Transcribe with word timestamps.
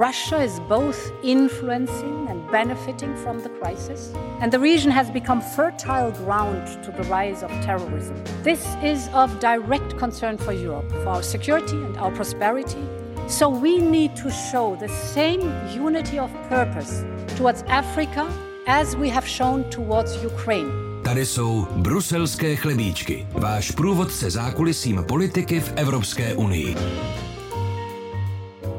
Russia 0.00 0.40
is 0.40 0.58
both 0.60 1.12
influencing 1.22 2.26
and 2.30 2.50
benefiting 2.50 3.14
from 3.16 3.38
the 3.42 3.50
crisis, 3.50 4.14
and 4.40 4.50
the 4.50 4.58
region 4.58 4.90
has 4.90 5.10
become 5.10 5.42
fertile 5.42 6.10
ground 6.12 6.66
to 6.82 6.90
the 6.90 7.02
rise 7.10 7.42
of 7.42 7.50
terrorism. 7.60 8.16
This 8.42 8.64
is 8.82 9.10
of 9.12 9.38
direct 9.40 9.98
concern 9.98 10.38
for 10.38 10.52
Europe, 10.52 10.90
for 11.02 11.08
our 11.08 11.22
security 11.22 11.76
and 11.76 11.98
our 11.98 12.10
prosperity. 12.12 12.82
So 13.28 13.50
we 13.50 13.76
need 13.76 14.16
to 14.16 14.30
show 14.30 14.74
the 14.76 14.88
same 14.88 15.42
unity 15.74 16.18
of 16.18 16.30
purpose 16.48 17.04
towards 17.36 17.62
Africa 17.68 18.26
as 18.66 18.96
we 18.96 19.10
have 19.10 19.28
shown 19.28 19.64
towards 19.64 20.24
Ukraine. 20.24 20.72
Tady 21.04 21.26
jsou 21.26 21.66
bruselské 21.76 22.56
chlebíčky, 22.56 23.26
váš 23.32 23.70
průvodce 23.70 24.30
zákulisím 24.30 25.04
politiky 25.08 25.60
v 25.60 25.72
Evropské 25.76 26.34
unii. 26.34 26.76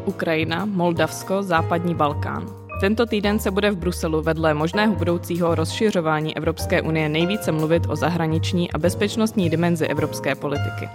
Ukrajina, 0.06 0.66
Moldavsko, 0.66 1.44
Západní 1.44 1.96
Balkán. 1.96 2.46
Tento 2.80 3.06
týden 3.06 3.40
se 3.40 3.52
bude 3.52 3.72
v 3.72 3.78
Bruselu 3.78 4.22
vedle 4.22 4.54
možného 4.54 4.96
budoucího 4.96 5.56
rozšiřování 5.56 6.38
Evropské 6.38 6.82
unie 6.82 7.10
nejvíce 7.10 7.52
mluvit 7.52 7.84
o 7.90 7.96
zahraniční 7.96 8.72
a 8.72 8.78
bezpečnostní 8.78 9.50
dimenzi 9.50 9.88
evropské 9.88 10.36
politiky. 10.36 10.90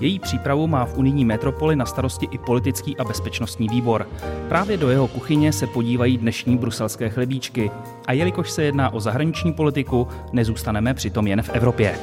Její 0.00 0.18
přípravu 0.18 0.66
má 0.66 0.84
v 0.84 0.98
unijní 0.98 1.24
metropoli 1.24 1.76
na 1.76 1.86
starosti 1.86 2.28
i 2.30 2.38
politický 2.38 2.96
a 2.96 3.04
bezpečnostní 3.04 3.68
výbor. 3.68 4.06
Právě 4.48 4.76
do 4.76 4.90
jeho 4.90 5.08
kuchyně 5.08 5.52
se 5.52 5.66
podívají 5.66 6.18
dnešní 6.18 6.56
bruselské 6.56 7.08
chlebíčky. 7.08 7.70
A 8.06 8.12
jelikož 8.12 8.50
se 8.50 8.62
jedná 8.62 8.92
o 8.92 9.00
zahraniční 9.00 9.52
politiku, 9.52 10.08
nezůstaneme 10.32 10.94
přitom 10.94 11.26
jen 11.26 11.42
v 11.42 11.50
Evropě. 11.50 11.98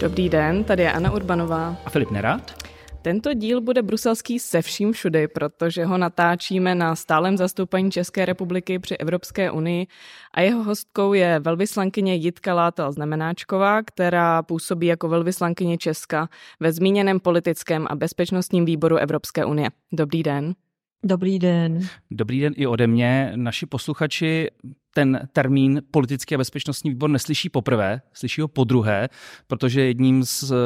Dobrý 0.00 0.28
den, 0.28 0.64
tady 0.64 0.82
je 0.82 0.92
Anna 0.92 1.10
Urbanová. 1.10 1.76
A 1.86 1.90
Filip 1.90 2.10
Nerad? 2.10 2.63
Tento 3.04 3.34
díl 3.34 3.60
bude 3.60 3.82
bruselský 3.82 4.38
se 4.38 4.62
vším 4.62 4.92
všudy, 4.92 5.28
protože 5.28 5.84
ho 5.84 5.98
natáčíme 5.98 6.74
na 6.74 6.96
stálem 6.96 7.36
zastoupení 7.36 7.90
České 7.90 8.24
republiky 8.24 8.78
při 8.78 8.96
Evropské 8.96 9.50
unii 9.50 9.86
a 10.34 10.40
jeho 10.40 10.62
hostkou 10.62 11.12
je 11.12 11.38
velvyslankyně 11.38 12.14
Jitka 12.14 12.54
Látel 12.54 12.92
Znamenáčková, 12.92 13.82
která 13.82 14.42
působí 14.42 14.86
jako 14.86 15.08
velvyslankyně 15.08 15.78
Česka 15.78 16.28
ve 16.60 16.72
zmíněném 16.72 17.20
politickém 17.20 17.86
a 17.90 17.94
bezpečnostním 17.94 18.64
výboru 18.64 18.96
Evropské 18.96 19.44
unie. 19.44 19.68
Dobrý 19.92 20.22
den. 20.22 20.54
Dobrý 21.04 21.38
den. 21.38 21.80
Dobrý 22.10 22.40
den 22.40 22.52
i 22.56 22.66
ode 22.66 22.86
mě. 22.86 23.32
Naši 23.36 23.66
posluchači 23.66 24.48
ten 24.94 25.28
termín 25.32 25.82
politický 25.90 26.34
a 26.34 26.38
bezpečnostní 26.38 26.90
výbor 26.90 27.10
neslyší 27.10 27.48
poprvé, 27.48 28.00
slyší 28.12 28.40
ho 28.40 28.48
po 28.48 28.64
druhé, 28.64 29.08
protože 29.46 29.80
jedním 29.80 30.24
z 30.24 30.52
eh, 30.52 30.56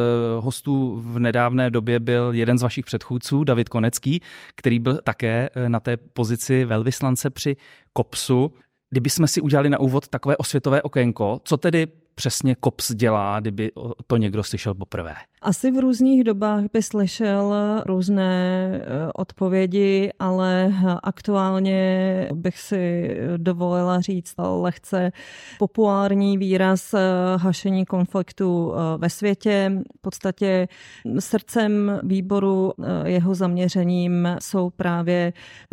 hostů 0.40 1.02
v 1.04 1.18
nedávné 1.18 1.70
době 1.70 2.00
byl 2.00 2.30
jeden 2.32 2.58
z 2.58 2.62
vašich 2.62 2.84
předchůdců, 2.84 3.44
David 3.44 3.68
Konecký, 3.68 4.20
který 4.54 4.78
byl 4.78 4.98
také 5.04 5.48
eh, 5.54 5.68
na 5.68 5.80
té 5.80 5.96
pozici 5.96 6.64
velvyslance 6.64 7.30
při 7.30 7.56
KOPSu. 7.92 8.52
Kdyby 8.90 9.10
jsme 9.10 9.28
si 9.28 9.40
udělali 9.40 9.70
na 9.70 9.80
úvod 9.80 10.08
takové 10.08 10.36
osvětové 10.36 10.82
okénko, 10.82 11.40
co 11.44 11.56
tedy 11.56 11.86
přesně 12.18 12.56
COPS 12.64 12.92
dělá, 12.94 13.40
kdyby 13.40 13.72
to 14.06 14.16
někdo 14.16 14.42
slyšel 14.42 14.74
poprvé? 14.74 15.14
Asi 15.42 15.70
v 15.70 15.78
různých 15.78 16.24
dobách 16.24 16.64
by 16.72 16.82
slyšel 16.82 17.54
různé 17.86 18.70
eh, 18.74 19.12
odpovědi, 19.14 20.10
ale 20.18 20.74
aktuálně 21.02 22.28
bych 22.34 22.58
si 22.58 23.10
dovolila 23.36 24.00
říct 24.00 24.34
lehce 24.38 25.12
populární 25.58 26.38
výraz 26.38 26.94
eh, 26.94 26.98
hašení 27.36 27.84
konfliktu 27.84 28.74
eh, 28.74 28.98
ve 28.98 29.10
světě. 29.10 29.72
V 29.98 30.00
podstatě 30.00 30.68
srdcem 31.18 32.00
výboru 32.02 32.72
jeho 33.04 33.34
zaměřením 33.34 34.28
jsou 34.42 34.70
právě 34.70 35.32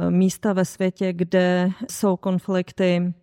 místa 0.10 0.54
ve 0.54 0.66
světě, 0.66 1.14
kde 1.14 1.70
jsou 1.90 2.18
konflikty 2.18 3.14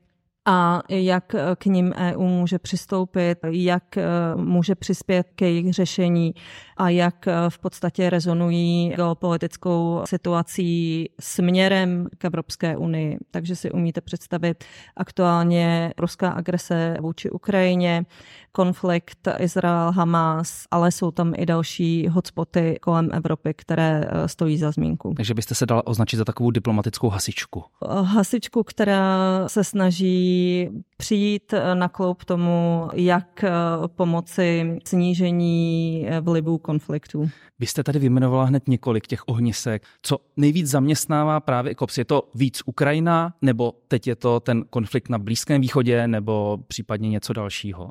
a 0.47 0.83
jak 0.89 1.35
k 1.57 1.67
ním 1.67 1.93
EU 1.97 2.23
může 2.23 2.59
přistoupit, 2.59 3.39
jak 3.51 3.97
e, 3.97 4.05
může 4.37 4.75
přispět 4.75 5.27
k 5.35 5.43
jejich 5.43 5.73
řešení 5.73 6.35
a 6.83 6.89
jak 6.89 7.27
e, 7.27 7.33
v 7.49 7.59
podstatě 7.59 8.11
rezonují 8.11 8.93
geopolitickou 8.97 10.03
situací 10.05 11.09
směrem 11.21 12.09
k 12.19 12.25
Evropské 12.25 12.77
unii. 12.77 13.19
Takže 13.31 13.57
si 13.57 13.71
umíte 13.71 14.01
představit 14.01 14.65
aktuálně 14.97 15.93
ruská 15.99 16.31
agrese 16.31 16.97
vůči 17.01 17.31
Ukrajině, 17.31 18.05
konflikt 18.53 19.29
Izrael-Hamas, 19.39 20.67
ale 20.71 20.91
jsou 20.91 21.11
tam 21.11 21.33
i 21.37 21.47
další 21.47 22.09
hotspoty 22.09 22.79
kolem 22.83 23.11
Evropy, 23.13 23.55
které 23.55 24.05
e, 24.09 24.29
stojí 24.29 24.59
za 24.59 24.71
zmínku. 24.71 25.15
Takže 25.17 25.35
byste 25.35 25.55
se 25.55 25.67
dala 25.67 25.87
označit 25.87 26.17
za 26.17 26.25
takovou 26.25 26.51
diplomatickou 26.51 27.09
hasičku. 27.09 27.65
Hasičku, 28.03 28.63
která 28.63 29.49
se 29.49 29.65
snaží 29.65 30.69
přijít 31.03 31.53
eh, 31.53 31.75
na 31.75 31.89
kloup 31.89 32.25
tomu, 32.25 32.89
jak 32.95 33.45
eh, 33.45 33.51
pomoci 33.87 34.79
snížení 34.87 36.07
eh, 36.09 36.21
vlivu 36.21 36.59
konfliktů. 36.73 37.31
Vy 37.59 37.67
jste 37.67 37.83
tady 37.83 37.99
vyjmenovala 37.99 38.45
hned 38.45 38.69
několik 38.69 39.07
těch 39.07 39.29
ohnisek. 39.29 39.83
Co 40.03 40.19
nejvíc 40.37 40.67
zaměstnává 40.67 41.41
právě 41.41 41.75
KOPS? 41.75 41.99
Je 41.99 42.05
to 42.05 42.29
víc 42.35 42.63
Ukrajina, 42.67 43.35
nebo 43.43 43.73
teď 43.89 44.07
je 44.07 44.17
to 44.17 44.41
ten 44.41 44.65
konflikt 44.71 45.09
na 45.09 45.19
Blízkém 45.19 45.61
východě, 45.61 46.09
nebo 46.09 46.59
případně 46.69 47.09
něco 47.09 47.33
dalšího? 47.33 47.91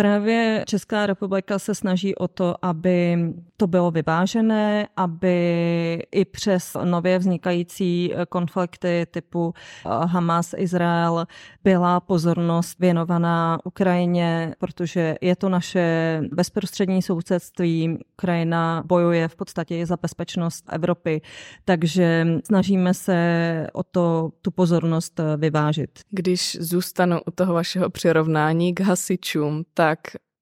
Právě 0.00 0.64
Česká 0.66 1.06
republika 1.06 1.58
se 1.58 1.74
snaží 1.74 2.14
o 2.14 2.28
to, 2.28 2.54
aby 2.62 3.18
to 3.56 3.66
bylo 3.66 3.90
vyvážené, 3.90 4.88
aby 4.96 6.02
i 6.12 6.24
přes 6.24 6.76
nově 6.84 7.18
vznikající 7.18 8.12
konflikty 8.28 9.06
typu 9.10 9.54
eh, 9.54 9.88
Hamas-Izrael 9.88 11.26
byla 11.64 12.00
pozornost 12.00 12.78
věnovaná 12.78 13.58
Ukrajině, 13.64 14.54
protože 14.58 15.16
je 15.20 15.36
to 15.36 15.48
naše 15.48 16.20
bezprostřední 16.32 17.02
sousedství. 17.02 17.98
Ukrajina 18.12 18.82
bojuje 18.86 19.28
v 19.28 19.36
podstatě 19.36 19.86
za 19.86 19.96
bezpečnost 20.02 20.64
Evropy, 20.72 21.20
takže 21.64 22.26
snažíme 22.44 22.94
se 22.94 23.66
o 23.72 23.82
to 23.82 24.30
tu 24.42 24.50
pozornost 24.50 25.20
vyvážit. 25.36 25.90
Když 26.10 26.58
zůstanu 26.60 27.20
u 27.26 27.30
toho 27.30 27.54
vašeho 27.54 27.90
přirovnání 27.90 28.74
k 28.74 28.80
hasičům, 28.80 29.64
tak 29.74 29.89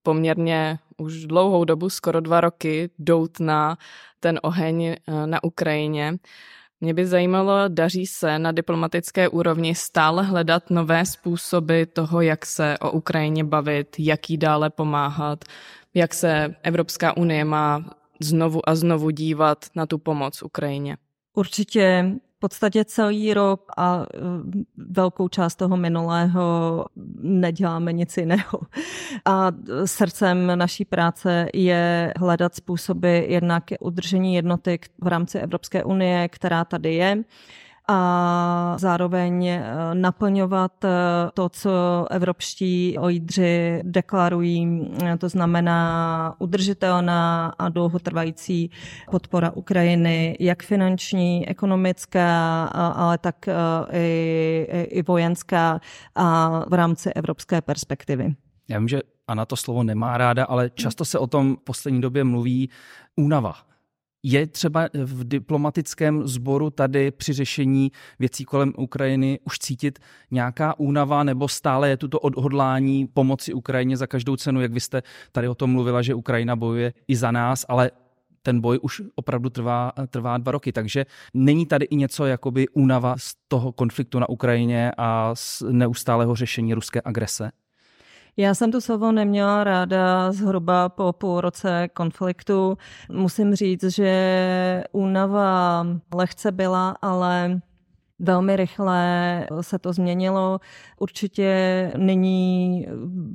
poměrně 0.02 0.78
už 0.96 1.26
dlouhou 1.26 1.64
dobu, 1.64 1.90
skoro 1.90 2.20
dva 2.20 2.40
roky, 2.40 2.90
doutná 2.98 3.78
ten 4.20 4.40
oheň 4.42 4.84
eh, 4.84 4.96
na 5.26 5.44
Ukrajině. 5.44 6.16
Mě 6.80 6.94
by 6.94 7.06
zajímalo, 7.06 7.52
daří 7.68 8.06
se 8.06 8.38
na 8.38 8.52
diplomatické 8.52 9.28
úrovni 9.28 9.74
stále 9.74 10.22
hledat 10.22 10.70
nové 10.70 11.06
způsoby 11.06 11.82
toho, 11.92 12.20
jak 12.20 12.46
se 12.46 12.78
o 12.78 12.90
Ukrajině 12.90 13.44
bavit, 13.44 13.96
jak 13.98 14.30
jí 14.30 14.36
dále 14.36 14.70
pomáhat, 14.70 15.44
jak 15.94 16.14
se 16.14 16.54
Evropská 16.62 17.16
unie 17.16 17.44
má 17.44 17.84
znovu 18.20 18.68
a 18.68 18.74
znovu 18.74 19.10
dívat 19.10 19.58
na 19.74 19.86
tu 19.86 19.98
pomoc 19.98 20.42
Ukrajině. 20.42 20.96
Určitě 21.34 22.12
podstatě 22.38 22.84
celý 22.84 23.34
rok 23.34 23.72
a 23.76 24.02
e, 24.02 24.18
velkou 24.76 25.28
část 25.28 25.56
toho 25.56 25.76
minulého 25.76 26.84
neděláme 27.22 27.92
nic 27.92 28.16
jiného. 28.16 28.60
A 29.24 29.52
srdcem 29.84 30.52
naší 30.58 30.84
práce 30.84 31.48
je 31.54 32.12
hledat 32.18 32.54
způsoby 32.54 33.18
jednak 33.18 33.64
udržení 33.80 34.34
jednoty 34.34 34.78
v 35.00 35.06
rámci 35.06 35.38
Evropské 35.38 35.84
unie, 35.84 36.28
která 36.28 36.64
tady 36.64 36.94
je, 36.94 37.24
a 37.88 38.74
zároveň 38.78 39.46
eh, 39.46 39.64
naplňovat 39.94 40.84
eh, 40.84 40.88
to, 41.34 41.48
co 41.48 41.70
evropští 42.10 42.98
ojdři 42.98 43.80
deklarují, 43.82 44.90
eh, 45.04 45.16
to 45.16 45.28
znamená 45.28 46.34
udržitelná 46.38 47.54
a 47.58 47.68
dlouhotrvající 47.68 48.70
podpora 49.10 49.50
Ukrajiny, 49.50 50.36
jak 50.40 50.62
finanční, 50.62 51.48
ekonomická, 51.48 52.64
ale 52.74 53.18
tak 53.18 53.36
i, 53.92 54.66
i 54.90 55.02
vojenská 55.02 55.80
a 56.14 56.48
v 56.68 56.72
rámci 56.72 57.12
evropské 57.12 57.60
perspektivy. 57.60 58.34
Já 58.68 58.78
vím, 58.78 58.88
že 58.88 59.00
Ana 59.28 59.44
to 59.44 59.56
slovo 59.56 59.82
nemá 59.82 60.18
ráda, 60.18 60.44
ale 60.44 60.70
často 60.70 61.04
se 61.04 61.18
o 61.18 61.26
tom 61.26 61.56
v 61.56 61.64
poslední 61.64 62.00
době 62.00 62.24
mluví 62.24 62.70
únava 63.16 63.54
je 64.22 64.46
třeba 64.46 64.88
v 64.94 65.24
diplomatickém 65.24 66.28
sboru 66.28 66.70
tady 66.70 67.10
při 67.10 67.32
řešení 67.32 67.92
věcí 68.18 68.44
kolem 68.44 68.72
Ukrajiny 68.78 69.38
už 69.44 69.58
cítit 69.58 69.98
nějaká 70.30 70.78
únava 70.78 71.22
nebo 71.22 71.48
stále 71.48 71.88
je 71.88 71.96
tuto 71.96 72.20
odhodlání 72.20 73.06
pomoci 73.06 73.52
Ukrajině 73.52 73.96
za 73.96 74.06
každou 74.06 74.36
cenu, 74.36 74.60
jak 74.60 74.72
vy 74.72 74.80
jste 74.80 75.02
tady 75.32 75.48
o 75.48 75.54
tom 75.54 75.70
mluvila, 75.70 76.02
že 76.02 76.14
Ukrajina 76.14 76.56
bojuje 76.56 76.92
i 77.08 77.16
za 77.16 77.30
nás, 77.30 77.64
ale 77.68 77.90
ten 78.42 78.60
boj 78.60 78.78
už 78.82 79.02
opravdu 79.14 79.50
trvá, 79.50 79.92
trvá 80.10 80.38
dva 80.38 80.52
roky, 80.52 80.72
takže 80.72 81.06
není 81.34 81.66
tady 81.66 81.84
i 81.84 81.96
něco 81.96 82.26
jakoby 82.26 82.68
únava 82.68 83.14
z 83.18 83.34
toho 83.48 83.72
konfliktu 83.72 84.18
na 84.18 84.28
Ukrajině 84.28 84.92
a 84.98 85.34
z 85.34 85.62
neustálého 85.70 86.34
řešení 86.34 86.74
ruské 86.74 87.02
agrese? 87.04 87.50
Já 88.40 88.54
jsem 88.54 88.72
to 88.72 88.80
slovo 88.80 89.12
neměla 89.12 89.64
ráda 89.64 90.32
zhruba 90.32 90.88
po 90.88 91.12
půl 91.12 91.40
roce 91.40 91.88
konfliktu. 91.88 92.78
Musím 93.12 93.54
říct, 93.54 93.84
že 93.84 94.84
únava 94.92 95.86
lehce 96.14 96.52
byla, 96.52 96.96
ale 97.02 97.60
Velmi 98.20 98.56
rychle 98.56 99.46
se 99.60 99.78
to 99.78 99.92
změnilo. 99.92 100.60
Určitě 100.98 101.92
nyní 101.96 102.86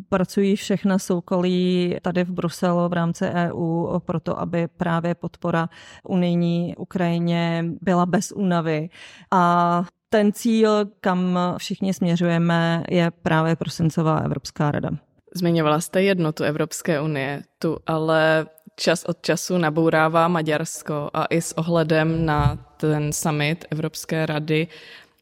pracují 0.09 0.55
všechna 0.55 0.99
soukolí 0.99 1.95
tady 2.01 2.23
v 2.23 2.31
Bruselu 2.31 2.89
v 2.89 2.93
rámci 2.93 3.25
EU 3.25 3.99
proto, 3.99 4.39
aby 4.39 4.67
právě 4.67 5.15
podpora 5.15 5.69
unijní 6.03 6.75
Ukrajině 6.77 7.65
byla 7.81 8.05
bez 8.05 8.31
únavy. 8.31 8.89
A 9.31 9.83
ten 10.13 10.33
cíl, 10.33 10.85
kam 11.01 11.39
všichni 11.57 11.93
směřujeme, 11.93 12.83
je 12.89 13.11
právě 13.11 13.55
prosincová 13.55 14.17
Evropská 14.17 14.71
rada. 14.71 14.89
Zmiňovala 15.35 15.81
jste 15.81 16.03
jednotu 16.03 16.43
Evropské 16.43 17.01
unie, 17.01 17.41
tu 17.59 17.77
ale 17.85 18.45
čas 18.75 19.03
od 19.03 19.21
času 19.21 19.57
nabourává 19.57 20.27
Maďarsko 20.27 21.09
a 21.13 21.25
i 21.25 21.41
s 21.41 21.57
ohledem 21.57 22.25
na 22.25 22.57
ten 22.77 23.13
summit 23.13 23.65
Evropské 23.71 24.25
rady, 24.25 24.67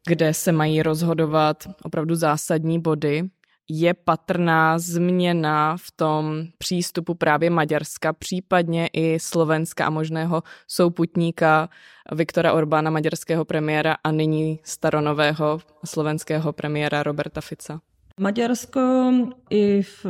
kde 0.08 0.34
se 0.34 0.52
mají 0.52 0.84
rozhodovat 0.84 1.68
opravdu 1.84 2.16
zásadní 2.16 2.80
body, 2.80 3.30
je 3.70 3.94
patrná 3.94 4.80
změna 4.80 5.78
v 5.78 5.92
tom 5.96 6.44
přístupu 6.58 7.14
právě 7.14 7.50
Maďarska, 7.50 8.14
případně 8.14 8.90
i 8.94 9.20
Slovenska 9.20 9.86
a 9.86 9.90
možného 9.90 10.44
souputníka 10.68 11.70
Viktora 12.12 12.54
Orbána, 12.54 12.92
maďarského 12.92 13.46
premiéra 13.46 13.98
a 14.04 14.12
nyní 14.12 14.60
staronového 14.64 15.60
slovenského 15.86 16.54
premiéra 16.54 17.04
Roberta 17.04 17.42
Fica? 17.42 17.82
Maďarsko 18.20 19.12
i 19.50 19.82
v, 19.82 20.06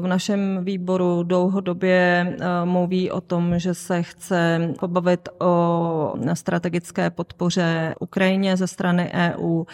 v 0.00 0.06
našem 0.06 0.64
výboru 0.64 1.22
dlouhodobě 1.22 2.26
eh, 2.40 2.64
mluví 2.64 3.10
o 3.10 3.20
tom, 3.20 3.58
že 3.58 3.74
se 3.74 4.02
chce 4.02 4.72
pobavit 4.80 5.28
o 5.40 6.14
strategické 6.34 7.10
podpoře 7.10 7.94
Ukrajině 8.00 8.56
ze 8.56 8.66
strany 8.66 9.12
EU, 9.12 9.64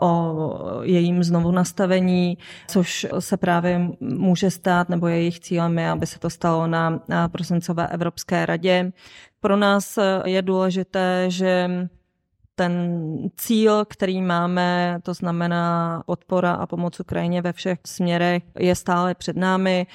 o 0.00 0.34
jejím 0.82 1.24
znovu 1.24 1.50
nastavení, 1.50 2.38
což 2.68 3.06
se 3.18 3.36
právě 3.36 3.88
může 4.00 4.50
stát, 4.50 4.88
nebo 4.88 5.08
jejich 5.08 5.40
cílem 5.40 5.78
je, 5.78 5.90
aby 5.90 6.06
se 6.06 6.18
to 6.18 6.30
stalo 6.30 6.66
na, 6.66 7.00
na 7.08 7.28
prosincové 7.28 7.88
Evropské 7.88 8.46
radě. 8.46 8.92
Pro 9.40 9.56
nás 9.56 9.98
je 10.24 10.42
důležité, 10.42 11.24
že 11.28 11.68
ten 12.54 13.02
cíl, 13.36 13.84
který 13.84 14.22
máme, 14.22 14.98
to 15.02 15.14
znamená 15.14 16.02
podpora 16.06 16.52
a 16.52 16.66
pomoc 16.66 17.00
Ukrajině 17.00 17.42
ve 17.42 17.52
všech 17.52 17.78
směrech, 17.86 18.42
je 18.58 18.74
stále 18.74 19.14
před 19.14 19.36
námi. 19.36 19.86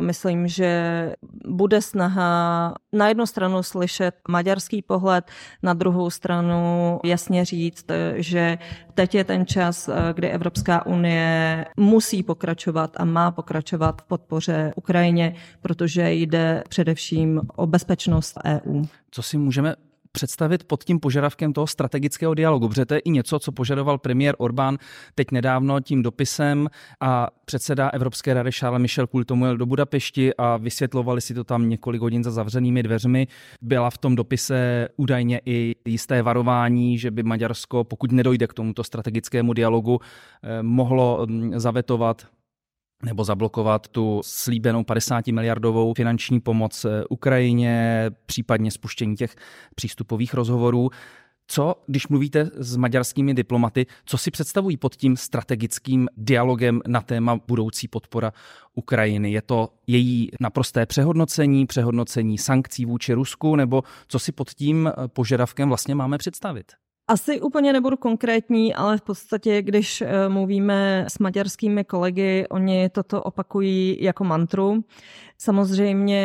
Myslím, 0.00 0.48
že 0.48 1.12
bude 1.46 1.82
snaha 1.82 2.74
na 2.92 3.08
jednu 3.08 3.26
stranu 3.26 3.62
slyšet 3.62 4.14
maďarský 4.28 4.82
pohled, 4.82 5.30
na 5.62 5.74
druhou 5.74 6.10
stranu 6.10 7.00
jasně 7.04 7.44
říct, 7.44 7.86
že 8.14 8.58
teď 8.94 9.14
je 9.14 9.24
ten 9.24 9.46
čas, 9.46 9.90
kdy 10.12 10.28
Evropská 10.28 10.86
unie 10.86 11.64
musí 11.76 12.22
pokračovat 12.22 12.90
a 12.96 13.04
má 13.04 13.30
pokračovat 13.30 14.02
v 14.02 14.04
podpoře 14.04 14.72
Ukrajině, 14.76 15.34
protože 15.62 16.12
jde 16.12 16.62
především 16.68 17.40
o 17.56 17.66
bezpečnost 17.66 18.38
EU. 18.44 18.84
Co 19.10 19.22
si 19.22 19.38
můžeme 19.38 19.74
představit 20.18 20.64
pod 20.64 20.84
tím 20.84 21.00
požadavkem 21.00 21.52
toho 21.52 21.66
strategického 21.66 22.34
dialogu, 22.34 22.68
protože 22.68 22.86
to 22.86 22.94
je 22.94 23.00
i 23.00 23.10
něco, 23.10 23.38
co 23.38 23.52
požadoval 23.52 23.98
premiér 23.98 24.34
Orbán 24.38 24.78
teď 25.14 25.30
nedávno 25.30 25.80
tím 25.80 26.02
dopisem 26.02 26.68
a 27.00 27.28
předseda 27.44 27.88
Evropské 27.88 28.34
rady 28.34 28.52
Charles 28.52 28.82
Michel 28.82 29.06
kvůli 29.06 29.24
tomu 29.24 29.46
jel 29.46 29.56
do 29.56 29.66
Budapešti 29.66 30.34
a 30.34 30.56
vysvětlovali 30.56 31.20
si 31.20 31.34
to 31.34 31.44
tam 31.44 31.68
několik 31.68 32.00
hodin 32.00 32.24
za 32.24 32.30
zavřenými 32.30 32.82
dveřmi. 32.82 33.26
Byla 33.62 33.90
v 33.90 33.98
tom 33.98 34.16
dopise 34.16 34.88
údajně 34.96 35.40
i 35.46 35.74
jisté 35.84 36.22
varování, 36.22 36.98
že 36.98 37.10
by 37.10 37.22
Maďarsko, 37.22 37.84
pokud 37.84 38.12
nedojde 38.12 38.46
k 38.46 38.54
tomuto 38.54 38.84
strategickému 38.84 39.52
dialogu, 39.52 40.00
eh, 40.42 40.62
mohlo 40.62 41.26
mm, 41.26 41.60
zavetovat 41.60 42.26
nebo 43.02 43.24
zablokovat 43.24 43.88
tu 43.88 44.20
slíbenou 44.24 44.84
50 44.84 45.26
miliardovou 45.26 45.94
finanční 45.94 46.40
pomoc 46.40 46.84
eh, 46.84 47.04
Ukrajině, 47.10 48.06
případně 48.26 48.70
spuštění 48.70 49.16
těch 49.16 49.34
přístupových 49.74 50.34
rozhovorů. 50.34 50.90
Co, 51.50 51.74
když 51.86 52.08
mluvíte 52.08 52.50
s 52.54 52.76
maďarskými 52.76 53.34
diplomaty, 53.34 53.86
co 54.04 54.18
si 54.18 54.30
představují 54.30 54.76
pod 54.76 54.96
tím 54.96 55.16
strategickým 55.16 56.08
dialogem 56.16 56.80
na 56.86 57.00
téma 57.00 57.38
budoucí 57.48 57.88
podpora 57.88 58.32
Ukrajiny? 58.74 59.32
Je 59.32 59.42
to 59.42 59.68
její 59.86 60.30
naprosté 60.40 60.86
přehodnocení, 60.86 61.66
přehodnocení 61.66 62.38
sankcí 62.38 62.84
vůči 62.84 63.12
Rusku, 63.12 63.56
nebo 63.56 63.82
co 64.08 64.18
si 64.18 64.32
pod 64.32 64.50
tím 64.50 64.86
eh, 64.86 65.08
požadavkem 65.08 65.68
vlastně 65.68 65.94
máme 65.94 66.18
představit? 66.18 66.72
Asi 67.10 67.40
úplně 67.40 67.72
nebudu 67.72 67.96
konkrétní, 67.96 68.74
ale 68.74 68.98
v 68.98 69.02
podstatě, 69.02 69.62
když 69.62 70.00
eh, 70.00 70.28
mluvíme 70.28 71.04
s 71.08 71.18
maďarskými 71.18 71.84
kolegy, 71.84 72.46
oni 72.50 72.88
toto 72.88 73.22
opakují 73.22 73.98
jako 74.00 74.24
mantru. 74.24 74.84
Samozřejmě 75.38 76.20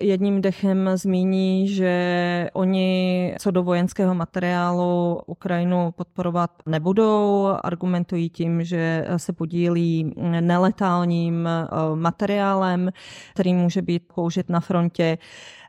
jedním 0.00 0.40
dechem 0.40 0.90
zmíní, 0.94 1.68
že 1.68 2.50
oni 2.52 3.34
co 3.38 3.50
do 3.50 3.62
vojenského 3.62 4.14
materiálu 4.14 5.20
Ukrajinu 5.26 5.92
podporovat 5.96 6.50
nebudou. 6.66 7.48
Argumentují 7.62 8.30
tím, 8.30 8.64
že 8.64 9.06
se 9.16 9.32
podílí 9.32 10.14
neletálním 10.40 11.46
eh, 11.46 11.66
materiálem, 11.94 12.90
který 13.32 13.54
může 13.54 13.82
být 13.82 14.02
použit 14.14 14.48
na 14.48 14.60
frontě 14.60 15.18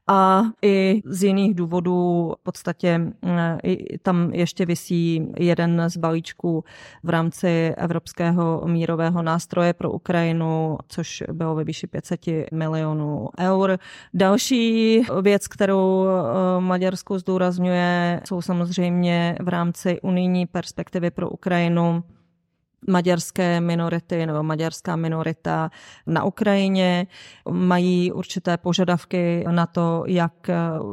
a 0.08 0.44
i 0.62 1.02
z 1.06 1.24
jiných 1.24 1.56
důvodů 1.56 2.34
v 2.40 2.44
podstatě 2.44 2.98
mm, 2.98 3.14
tam 4.02 4.34
ještě 4.34 4.66
vysí 4.66 5.28
jeden 5.38 5.84
z 5.88 5.98
balíčků 5.98 6.64
v 7.04 7.10
rámci 7.10 7.74
Evropského 7.78 8.62
mírového 8.66 9.22
nástroje 9.22 9.74
pro 9.74 9.92
Ukrajinu, 9.92 10.78
což 10.88 11.24
bylo 11.32 11.56
ve 11.56 11.64
výši 11.64 11.88
500 11.88 12.22
milionů 12.52 13.30
eur. 13.40 13.80
Další 14.14 15.02
věc, 15.22 15.48
kterou 15.48 16.06
eh, 16.08 16.62
Maďarsko 16.62 17.20
zdůrazňuje, 17.20 18.22
jsou 18.28 18.42
samozřejmě 18.42 19.36
v 19.42 19.48
rámci 19.48 20.02
unijní 20.02 20.46
perspektivy 20.46 21.12
pro 21.12 21.30
Ukrajinu 21.30 22.04
maďarské 22.88 23.62
minority 23.62 24.25
nebo 24.25 24.44
maďarská 24.44 24.95
minorita 24.95 25.69
na 26.07 26.24
Ukrajině. 26.24 27.07
Mají 27.50 28.12
určité 28.12 28.57
požadavky 28.57 29.45
na 29.51 29.65
to, 29.65 30.03
jak 30.07 30.33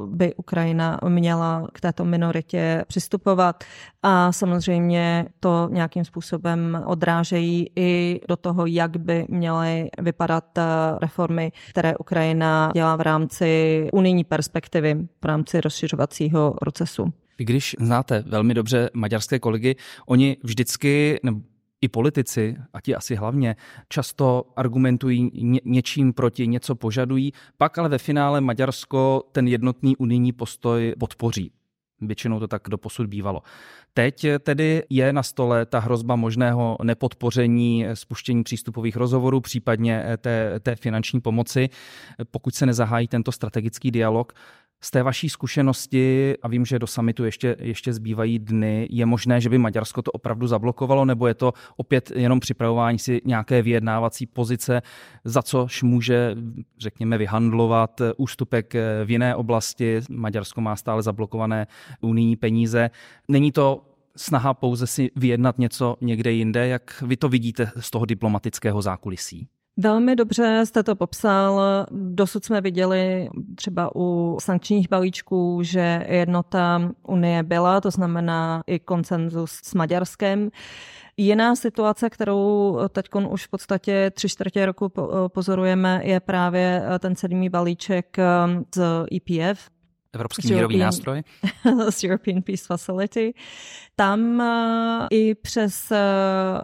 by 0.06 0.34
Ukrajina 0.34 0.98
měla 1.08 1.66
k 1.72 1.80
této 1.80 2.04
minoritě 2.04 2.84
přistupovat 2.88 3.64
a 4.02 4.32
samozřejmě 4.32 5.26
to 5.40 5.68
nějakým 5.72 6.04
způsobem 6.04 6.82
odrážejí 6.86 7.70
i 7.76 8.20
do 8.28 8.36
toho, 8.36 8.66
jak 8.66 8.96
by 8.96 9.26
měly 9.28 9.90
vypadat 9.98 10.44
reformy, 11.00 11.52
které 11.70 11.96
Ukrajina 11.96 12.70
dělá 12.74 12.96
v 12.96 13.00
rámci 13.00 13.88
unijní 13.92 14.24
perspektivy, 14.24 14.96
v 15.22 15.24
rámci 15.24 15.60
rozšiřovacího 15.60 16.54
procesu. 16.60 17.12
Když 17.36 17.76
znáte 17.80 18.24
velmi 18.26 18.54
dobře 18.54 18.90
maďarské 18.94 19.38
kolegy, 19.38 19.76
oni 20.06 20.36
vždycky, 20.42 21.20
nebo 21.22 21.40
i 21.82 21.88
politici, 21.88 22.56
a 22.72 22.80
ti 22.80 22.94
asi 22.94 23.14
hlavně, 23.14 23.56
často 23.88 24.44
argumentují 24.56 25.30
ně, 25.34 25.60
něčím 25.64 26.12
proti, 26.12 26.46
něco 26.46 26.74
požadují, 26.74 27.32
pak 27.58 27.78
ale 27.78 27.88
ve 27.88 27.98
finále 27.98 28.40
Maďarsko 28.40 29.22
ten 29.32 29.48
jednotný 29.48 29.96
unijní 29.96 30.32
postoj 30.32 30.94
podpoří. 30.98 31.52
Většinou 32.02 32.40
to 32.40 32.48
tak 32.48 32.62
doposud 32.68 33.06
bývalo. 33.06 33.42
Teď 33.94 34.26
tedy 34.40 34.82
je 34.90 35.12
na 35.12 35.22
stole 35.22 35.66
ta 35.66 35.78
hrozba 35.78 36.16
možného 36.16 36.76
nepodpoření 36.82 37.86
spuštění 37.94 38.42
přístupových 38.42 38.96
rozhovorů, 38.96 39.40
případně 39.40 40.04
té, 40.18 40.60
té 40.60 40.76
finanční 40.76 41.20
pomoci, 41.20 41.68
pokud 42.30 42.54
se 42.54 42.66
nezahájí 42.66 43.08
tento 43.08 43.32
strategický 43.32 43.90
dialog. 43.90 44.32
Z 44.82 44.90
té 44.90 45.02
vaší 45.02 45.28
zkušenosti, 45.28 46.34
a 46.42 46.48
vím, 46.48 46.66
že 46.66 46.78
do 46.78 46.86
samitu 46.86 47.24
ještě, 47.24 47.56
ještě 47.60 47.92
zbývají 47.92 48.38
dny, 48.38 48.88
je 48.90 49.06
možné, 49.06 49.40
že 49.40 49.48
by 49.48 49.58
Maďarsko 49.58 50.02
to 50.02 50.10
opravdu 50.10 50.46
zablokovalo, 50.46 51.04
nebo 51.04 51.26
je 51.26 51.34
to 51.34 51.52
opět 51.76 52.12
jenom 52.14 52.40
připravování 52.40 52.98
si 52.98 53.20
nějaké 53.24 53.62
vyjednávací 53.62 54.26
pozice, 54.26 54.82
za 55.24 55.42
což 55.42 55.82
může, 55.82 56.36
řekněme, 56.78 57.18
vyhandlovat 57.18 58.00
ústupek 58.16 58.74
v 59.04 59.10
jiné 59.10 59.36
oblasti. 59.36 60.00
Maďarsko 60.10 60.60
má 60.60 60.76
stále 60.76 61.02
zablokované 61.02 61.66
unijní 62.00 62.36
peníze. 62.36 62.90
Není 63.28 63.52
to 63.52 63.82
snaha 64.16 64.54
pouze 64.54 64.86
si 64.86 65.10
vyjednat 65.16 65.58
něco 65.58 65.96
někde 66.00 66.32
jinde, 66.32 66.68
jak 66.68 67.02
vy 67.06 67.16
to 67.16 67.28
vidíte 67.28 67.72
z 67.80 67.90
toho 67.90 68.04
diplomatického 68.04 68.82
zákulisí? 68.82 69.48
Velmi 69.76 70.16
dobře 70.16 70.62
jste 70.64 70.82
to 70.82 70.96
popsal. 70.96 71.60
Dosud 71.90 72.44
jsme 72.44 72.60
viděli 72.60 73.28
třeba 73.54 73.96
u 73.96 74.36
sankčních 74.40 74.88
balíčků, 74.88 75.62
že 75.62 76.06
jednota 76.08 76.92
Unie 77.08 77.42
byla, 77.42 77.80
to 77.80 77.90
znamená 77.90 78.62
i 78.66 78.78
konsenzus 78.78 79.50
s 79.50 79.74
Maďarskem. 79.74 80.50
Jiná 81.16 81.56
situace, 81.56 82.10
kterou 82.10 82.78
teď 82.88 83.06
už 83.28 83.46
v 83.46 83.50
podstatě 83.50 84.10
tři 84.14 84.28
čtvrtě 84.28 84.66
roku 84.66 84.92
pozorujeme, 85.28 86.00
je 86.04 86.20
právě 86.20 86.82
ten 86.98 87.16
sedmý 87.16 87.48
balíček 87.48 88.16
z 88.74 89.06
EPF, 89.16 89.70
Evropský 90.12 90.54
mírový 90.54 90.78
nástroj? 90.78 91.22
z 91.90 92.04
European 92.04 92.42
Peace 92.42 92.64
Facility. 92.66 93.34
Tam 93.96 94.40
uh, 94.40 95.06
i 95.10 95.34
přes 95.34 95.90
uh, 95.90 95.96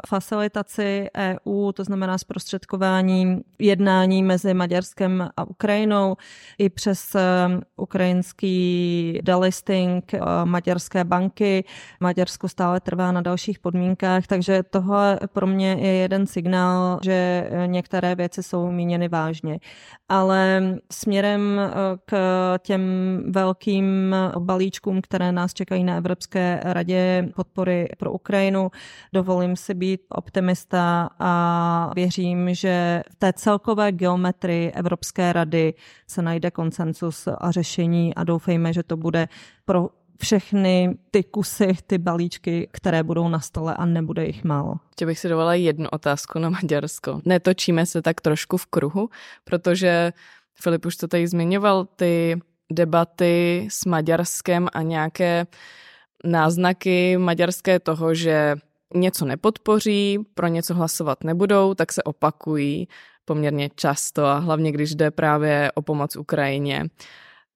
facilitaci 0.06 1.08
EU, 1.16 1.72
to 1.72 1.84
znamená 1.84 2.18
zprostředkování 2.18 3.40
jednání 3.58 4.22
mezi 4.22 4.54
Maďarskem 4.54 5.28
a 5.36 5.44
Ukrajinou, 5.44 6.16
i 6.58 6.68
přes 6.68 7.14
uh, 7.14 7.20
ukrajinský 7.76 9.20
delisting 9.22 10.12
maďarské 10.44 11.04
banky, 11.04 11.64
Maďarsko 12.00 12.48
stále 12.48 12.80
trvá 12.80 13.12
na 13.12 13.20
dalších 13.20 13.58
podmínkách, 13.58 14.26
takže 14.26 14.62
tohle 14.62 15.20
pro 15.32 15.46
mě 15.46 15.76
je 15.80 15.92
jeden 15.92 16.26
signál, 16.26 16.98
že 17.02 17.50
některé 17.66 18.14
věci 18.14 18.42
jsou 18.42 18.70
míněny 18.70 19.08
vážně. 19.08 19.58
Ale 20.08 20.62
směrem 20.92 21.60
k 22.04 22.16
těm 22.58 22.82
velkým 23.36 24.16
balíčkům, 24.38 25.02
které 25.02 25.32
nás 25.32 25.54
čekají 25.54 25.84
na 25.84 25.96
Evropské 25.96 26.60
radě 26.64 27.28
podpory 27.36 27.88
pro 27.98 28.12
Ukrajinu. 28.12 28.70
Dovolím 29.12 29.56
si 29.56 29.74
být 29.74 30.00
optimista 30.08 31.10
a 31.18 31.90
věřím, 31.94 32.54
že 32.54 33.02
v 33.12 33.14
té 33.14 33.32
celkové 33.32 33.92
geometrii 33.92 34.70
Evropské 34.70 35.32
rady 35.32 35.74
se 36.06 36.22
najde 36.22 36.50
konsensus 36.50 37.28
a 37.38 37.50
řešení 37.50 38.14
a 38.14 38.24
doufejme, 38.24 38.72
že 38.72 38.82
to 38.82 38.96
bude 38.96 39.28
pro 39.64 39.88
všechny 40.20 40.96
ty 41.10 41.24
kusy, 41.24 41.76
ty 41.86 41.98
balíčky, 41.98 42.68
které 42.72 43.02
budou 43.02 43.28
na 43.28 43.40
stole 43.40 43.74
a 43.74 43.84
nebude 43.84 44.26
jich 44.26 44.44
málo. 44.44 44.74
Ještě 44.88 45.06
bych 45.06 45.18
si 45.18 45.28
dovolila 45.28 45.54
jednu 45.54 45.88
otázku 45.92 46.38
na 46.38 46.50
Maďarsko. 46.50 47.20
Netočíme 47.24 47.86
se 47.86 48.02
tak 48.02 48.20
trošku 48.20 48.56
v 48.56 48.66
kruhu, 48.66 49.08
protože 49.44 50.12
Filip 50.54 50.86
už 50.86 50.96
to 50.96 51.08
tady 51.08 51.28
zmiňoval, 51.28 51.84
ty 51.84 52.40
debaty 52.72 53.68
s 53.70 53.84
Maďarskem 53.84 54.68
a 54.72 54.82
nějaké 54.82 55.46
náznaky 56.24 57.16
maďarské 57.16 57.80
toho, 57.80 58.14
že 58.14 58.54
něco 58.94 59.24
nepodpoří, 59.24 60.18
pro 60.34 60.46
něco 60.46 60.74
hlasovat 60.74 61.24
nebudou, 61.24 61.74
tak 61.74 61.92
se 61.92 62.02
opakují 62.02 62.88
poměrně 63.24 63.70
často 63.74 64.24
a 64.24 64.38
hlavně 64.38 64.72
když 64.72 64.94
jde 64.94 65.10
právě 65.10 65.72
o 65.74 65.82
pomoc 65.82 66.16
Ukrajině. 66.16 66.84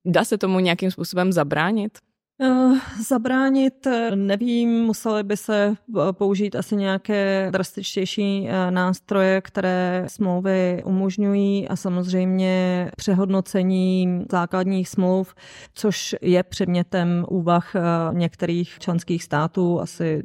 Dá 0.04 0.24
se 0.24 0.38
tomu 0.38 0.60
nějakým 0.60 0.90
způsobem 0.90 1.32
zabránit? 1.32 1.98
Eh, 2.42 2.72
zabránit 3.08 3.86
eh, 3.86 4.16
nevím, 4.16 4.82
museli 4.82 5.22
by 5.22 5.36
se 5.36 5.74
eh, 5.74 6.12
použít 6.12 6.56
asi 6.56 6.76
nějaké 6.76 7.48
drastičtější 7.50 8.48
nástroje, 8.70 9.40
které 9.40 10.04
smlouvy 10.08 10.82
umožňují 10.84 11.68
a 11.68 11.76
samozřejmě 11.76 12.90
přehodnocení 12.96 14.24
základních 14.30 14.88
smluv, 14.88 15.34
což 15.74 16.16
je 16.22 16.42
předmětem 16.42 17.24
úvah 17.28 17.72
některých 18.12 18.78
členských 18.78 19.24
států. 19.24 19.80
Asi 19.80 20.22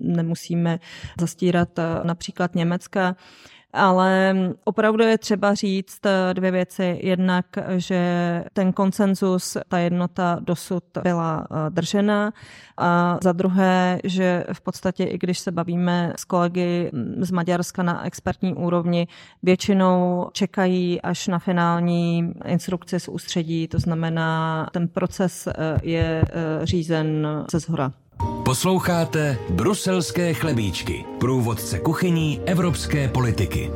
nemusíme 0.00 0.78
zastírat 1.20 1.68
například 2.02 2.54
Německa. 2.54 3.16
Ale 3.72 4.36
opravdu 4.64 5.04
je 5.04 5.18
třeba 5.18 5.54
říct 5.54 6.06
eh, 6.06 6.34
dvě 6.34 6.50
věci. 6.50 7.00
Jednak, 7.02 7.46
že 7.76 8.44
ten 8.52 8.72
konsenzus, 8.72 9.56
ta 9.68 9.78
jednota 9.78 10.38
dosud 10.40 10.84
byla 11.02 11.46
eh, 11.50 11.70
držena. 11.70 12.32
A 12.76 13.18
za 13.22 13.32
druhé, 13.32 14.00
že 14.04 14.44
v 14.52 14.60
podstatě, 14.60 15.04
i 15.04 15.18
když 15.18 15.38
se 15.38 15.52
bavíme 15.52 16.12
s 16.16 16.24
kolegy 16.24 16.90
mm, 16.92 17.24
z 17.24 17.30
Maďarska 17.30 17.82
na 17.82 18.06
expertní 18.06 18.54
úrovni, 18.54 19.06
většinou 19.42 20.28
čekají 20.32 21.02
až 21.02 21.28
na 21.28 21.38
finální 21.38 22.32
instrukci 22.44 23.00
z 23.00 23.08
ústředí, 23.08 23.68
to 23.68 23.78
znamená, 23.78 24.66
ten 24.72 24.88
proces 24.88 25.46
eh, 25.46 25.52
je 25.82 26.24
řízen 26.64 27.26
ze 27.50 27.58
zhora. 27.58 27.92
Posloucháte 28.44 29.38
Bruselské 29.50 30.34
chlebíčky, 30.34 31.04
průvodce 31.20 31.78
kuchyní 31.78 32.40
evropské 32.46 33.08
politiky. 33.08 33.70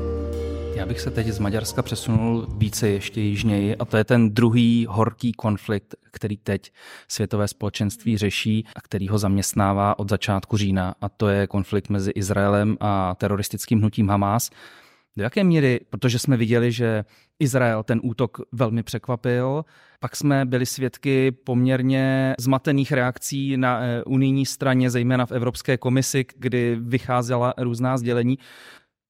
Já 0.74 0.86
bych 0.86 1.00
se 1.00 1.10
teď 1.10 1.26
z 1.26 1.38
Maďarska 1.38 1.82
přesunul 1.82 2.46
více 2.56 2.88
ještě 2.88 3.20
jižněji 3.20 3.76
a 3.76 3.84
to 3.84 3.96
je 3.96 4.04
ten 4.04 4.34
druhý 4.34 4.86
horký 4.90 5.32
konflikt, 5.32 5.94
který 6.10 6.36
teď 6.36 6.72
světové 7.08 7.48
společenství 7.48 8.16
řeší 8.16 8.66
a 8.76 8.80
který 8.80 9.08
ho 9.08 9.18
zaměstnává 9.18 9.98
od 9.98 10.10
začátku 10.10 10.56
října 10.56 10.94
a 11.00 11.08
to 11.08 11.28
je 11.28 11.46
konflikt 11.46 11.88
mezi 11.88 12.10
Izraelem 12.10 12.76
a 12.80 13.14
teroristickým 13.14 13.78
hnutím 13.78 14.08
Hamas. 14.08 14.50
Do 15.16 15.22
jaké 15.22 15.44
míry, 15.44 15.80
protože 15.90 16.18
jsme 16.18 16.36
viděli, 16.36 16.72
že 16.72 17.04
Izrael 17.38 17.82
ten 17.82 18.00
útok 18.02 18.40
velmi 18.52 18.82
překvapil, 18.82 19.64
pak 20.00 20.16
jsme 20.16 20.44
byli 20.44 20.66
svědky 20.66 21.30
poměrně 21.30 22.34
zmatených 22.38 22.92
reakcí 22.92 23.56
na 23.56 23.80
eh, 23.80 24.04
unijní 24.04 24.46
straně, 24.46 24.90
zejména 24.90 25.26
v 25.26 25.32
Evropské 25.32 25.76
komisi, 25.76 26.24
kdy 26.36 26.76
vycházela 26.80 27.54
různá 27.58 27.96
sdělení. 27.96 28.38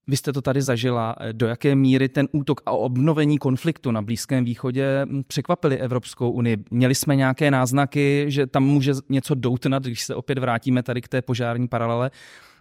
Vy 0.07 0.17
jste 0.17 0.33
to 0.33 0.43
tady 0.43 0.63
zažila. 0.63 1.17
Do 1.33 1.47
jaké 1.47 1.75
míry 1.75 2.09
ten 2.09 2.29
útok 2.33 2.61
a 2.67 2.71
obnovení 2.71 3.39
konfliktu 3.39 3.91
na 3.91 4.03
Blízkém 4.03 4.45
východě 4.45 5.07
překvapili 5.27 5.79
Evropskou 5.79 6.31
unii? 6.31 6.57
Měli 6.71 6.95
jsme 6.95 7.17
nějaké 7.17 7.51
náznaky, 7.51 8.25
že 8.29 8.47
tam 8.47 8.65
může 8.65 8.93
něco 9.09 9.35
doutnat, 9.35 9.83
když 9.83 10.03
se 10.03 10.15
opět 10.15 10.39
vrátíme 10.39 10.83
tady 10.83 11.01
k 11.01 11.09
té 11.09 11.23
požární 11.23 11.69
paralele? 11.69 12.11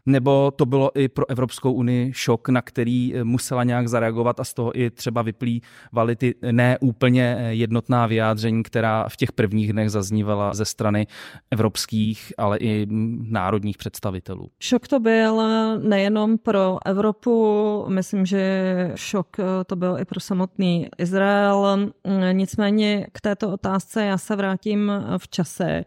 Nebo 0.05 0.51
to 0.51 0.65
bylo 0.65 0.91
i 0.98 1.08
pro 1.08 1.29
Evropskou 1.29 1.74
unii 1.74 2.13
šok, 2.13 2.50
na 2.50 2.62
který 2.62 3.15
eh, 3.15 3.24
musela 3.24 3.63
nějak 3.63 3.88
zareagovat 3.88 4.39
a 4.39 4.43
z 4.43 4.53
toho 4.53 4.79
i 4.79 4.89
třeba 4.89 5.22
vyplývaly 5.22 6.15
ty 6.15 6.36
neúplně 6.51 7.38
eh, 7.39 7.53
jednotná 7.53 8.08
vyjádření, 8.08 8.63
která 8.63 9.10
v 9.10 9.15
těch 9.15 9.31
prvních 9.31 9.74
dnech 9.74 9.89
zaznívala 9.89 10.53
ze 10.53 10.65
strany 10.65 11.08
evropských, 11.51 12.34
ale 12.38 12.58
i 12.58 12.88
národních 13.22 13.77
představitelů. 13.77 14.50
Šok 14.60 14.88
to 14.88 15.00
byl 15.00 15.41
nejenom 15.79 16.38
pro 16.38 16.77
Evropu, 16.86 17.86
myslím, 17.89 18.25
že 18.25 18.91
šok 18.96 19.39
eh, 19.39 19.43
to 19.65 19.75
byl 19.75 19.98
i 20.00 20.05
pro 20.05 20.20
samotný 20.20 20.88
Izrael. 20.98 21.91
Nicméně 22.31 23.08
k 23.12 23.22
této 23.22 23.53
otázce 23.53 24.05
já 24.05 24.17
se 24.17 24.36
vrátím 24.36 24.91
v 25.17 25.27
čase. 25.27 25.84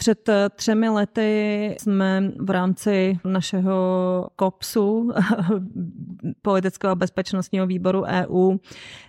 Před 0.00 0.28
eh, 0.28 0.48
třemi 0.48 0.88
lety 0.88 1.76
jsme 1.80 2.32
v 2.38 2.50
rámci 2.50 3.18
našeho 3.24 4.28
KOPSu, 4.36 5.12
politického 6.42 6.96
bezpečnostního 6.96 7.66
výboru 7.66 8.02
EU, 8.02 8.56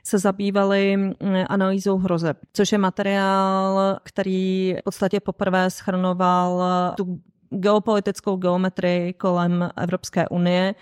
se 0.04 0.18
zabývali 0.18 0.98
mm, 0.98 1.16
analýzou 1.50 1.98
hrozeb, 1.98 2.38
což 2.54 2.72
je 2.72 2.78
materiál, 2.78 3.98
který 4.04 4.76
v 4.80 4.84
podstatě 4.84 5.20
poprvé 5.20 5.70
schrnoval 5.70 6.64
tu 6.98 7.20
geopolitickou 7.50 8.36
geometrii 8.36 9.14
kolem 9.14 9.70
Evropské 9.78 10.28
unie 10.28 10.76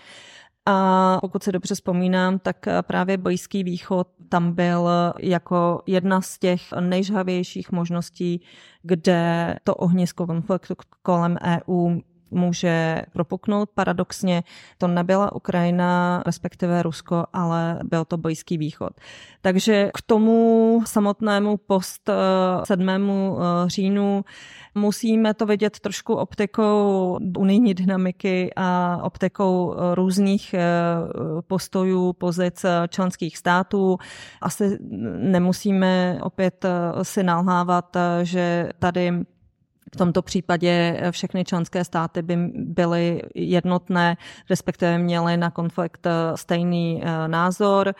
a 0.66 1.18
pokud 1.20 1.42
se 1.42 1.52
dobře 1.52 1.74
vzpomínám, 1.74 2.38
tak 2.38 2.56
právě 2.82 3.16
Blízký 3.16 3.64
východ 3.64 4.08
tam 4.28 4.52
byl 4.52 4.88
jako 5.18 5.82
jedna 5.86 6.20
z 6.20 6.38
těch 6.38 6.62
nejžhavějších 6.80 7.72
možností, 7.72 8.42
kde 8.82 9.54
to 9.64 9.74
ohnisko 9.74 10.26
konfliktu 10.26 10.74
kolem 11.02 11.36
EU 11.44 12.00
může 12.30 13.02
propuknout. 13.12 13.70
Paradoxně 13.74 14.42
to 14.78 14.88
nebyla 14.88 15.32
Ukrajina, 15.32 16.22
respektive 16.26 16.82
Rusko, 16.82 17.26
ale 17.32 17.78
byl 17.84 18.04
to 18.04 18.16
Blízký 18.16 18.58
východ. 18.58 18.92
Takže 19.42 19.90
k 19.94 20.02
tomu 20.02 20.82
samotnému 20.86 21.56
post 21.56 22.10
7. 22.64 22.88
Eh, 22.88 22.94
eh, 22.94 23.68
říjnu 23.68 24.24
musíme 24.74 25.34
to 25.34 25.46
vidět 25.46 25.80
trošku 25.80 26.14
optikou 26.14 27.18
unijní 27.38 27.74
dynamiky 27.74 28.50
a 28.56 29.00
optikou 29.02 29.74
různých 29.94 30.54
eh, 30.54 30.60
postojů, 31.46 32.12
pozic 32.12 32.64
členských 32.88 33.36
států. 33.36 33.98
Asi 34.42 34.78
nemusíme 35.18 36.18
opět 36.22 36.64
si 37.02 37.22
nalhávat, 37.22 37.96
že 38.22 38.68
tady 38.78 39.12
v 39.94 39.96
tomto 39.96 40.22
případě 40.22 41.02
všechny 41.10 41.44
členské 41.44 41.84
státy 41.84 42.22
by 42.22 42.36
byly 42.54 43.22
jednotné, 43.34 44.16
respektive 44.50 44.98
měly 44.98 45.36
na 45.36 45.50
konflikt 45.50 46.06
stejný 46.34 47.02
názor. 47.26 47.94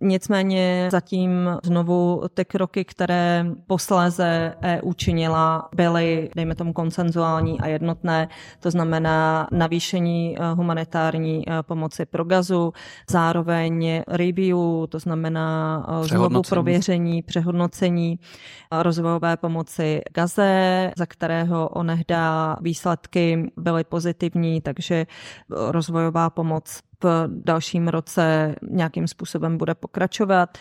Nicméně 0.00 0.88
zatím 0.92 1.50
znovu 1.62 2.22
ty 2.34 2.44
kroky, 2.44 2.84
které 2.84 3.46
posléze 3.66 4.54
EU 4.62 4.92
činila, 4.92 5.68
byly, 5.74 6.30
dejme 6.36 6.54
tomu, 6.54 6.72
konsenzuální 6.72 7.60
a 7.60 7.66
jednotné. 7.66 8.28
To 8.60 8.70
znamená 8.70 9.48
navýšení 9.52 10.36
eh, 10.38 10.52
humanitární 10.54 11.48
eh, 11.48 11.62
pomoci 11.62 12.06
pro 12.06 12.24
gazu, 12.24 12.72
zároveň 13.10 14.02
review, 14.08 14.58
to 14.88 14.98
znamená 14.98 15.86
eh, 15.88 16.08
znovu 16.08 16.42
prověření, 16.48 17.22
přehodnocení 17.22 18.18
rozvojové 18.72 19.36
pomoci 19.36 20.00
Gaze, 20.14 20.92
za 20.96 21.06
kterého 21.36 21.68
onehdá 21.68 22.56
výsledky 22.60 23.52
byly 23.56 23.84
pozitivní, 23.84 24.60
takže 24.60 25.06
rozvojová 25.50 26.30
pomoc 26.30 26.80
v 27.02 27.28
dalším 27.28 27.88
roce 27.88 28.54
nějakým 28.70 29.08
způsobem 29.08 29.58
bude 29.58 29.74
pokračovat, 29.74 30.58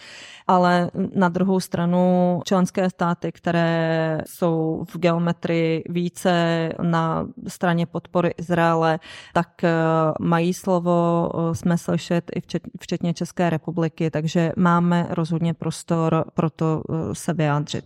ale 0.48 0.92
na 1.16 1.30
druhou 1.30 1.60
stranu 1.60 2.42
členské 2.46 2.90
státy, 2.90 3.32
které 3.32 4.22
jsou 4.28 4.84
v 4.90 4.98
geometrii 4.98 5.84
více 5.90 6.70
na 6.82 7.28
straně 7.48 7.86
podpory 7.86 8.34
Izraele, 8.38 9.00
tak 9.34 9.64
eh, 9.64 9.72
mají 10.20 10.54
slovo, 10.54 11.30
eh, 11.34 11.56
jsme 11.56 11.78
slyšet 11.78 12.32
i 12.36 12.42
včetně 12.80 13.14
České 13.14 13.50
republiky, 13.50 14.12
takže 14.12 14.52
máme 14.58 15.08
rozhodně 15.10 15.54
prostor 15.54 16.26
pro 16.34 16.50
to 16.50 16.82
eh, 16.90 17.16
se 17.16 17.34
vyjádřit. 17.34 17.86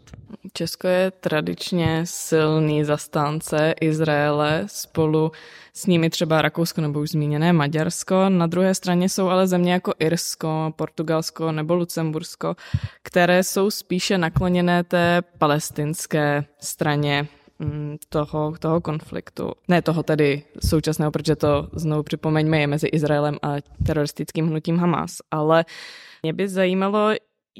Česko 0.53 0.87
je 0.87 1.11
tradičně 1.11 2.01
silný 2.03 2.83
zastánce 2.83 3.73
Izraele 3.81 4.63
spolu 4.67 5.31
s 5.79 5.85
nimi 5.85 6.09
třeba 6.09 6.41
Rakousko 6.41 6.81
nebo 6.81 6.99
už 6.99 7.09
zmíněné 7.09 7.53
Maďarsko. 7.53 8.29
Na 8.29 8.47
druhé 8.47 8.75
straně 8.75 9.09
jsou 9.09 9.27
ale 9.27 9.47
země 9.47 9.73
jako 9.73 9.93
Irsko, 9.99 10.73
Portugalsko 10.75 11.51
nebo 11.51 11.75
Lucembursko, 11.75 12.55
které 13.03 13.43
jsou 13.43 13.71
spíše 13.71 14.17
nakloněné 14.17 14.83
té 14.83 15.21
palestinské 15.37 16.45
straně 16.59 17.27
mm, 17.59 17.97
toho, 18.09 18.53
toho 18.59 18.81
konfliktu. 18.81 19.51
Ne 19.67 19.81
toho 19.81 20.03
tedy 20.03 20.43
současného, 20.69 21.11
protože 21.11 21.35
to 21.35 21.69
znovu 21.73 22.03
připomeňme 22.03 22.59
je 22.59 22.67
mezi 22.67 22.87
Izraelem 22.87 23.37
a 23.41 23.55
teroristickým 23.85 24.47
hnutím 24.47 24.77
Hamas, 24.77 25.17
ale 25.31 25.65
mě 26.23 26.33
by 26.33 26.49
zajímalo, 26.49 27.11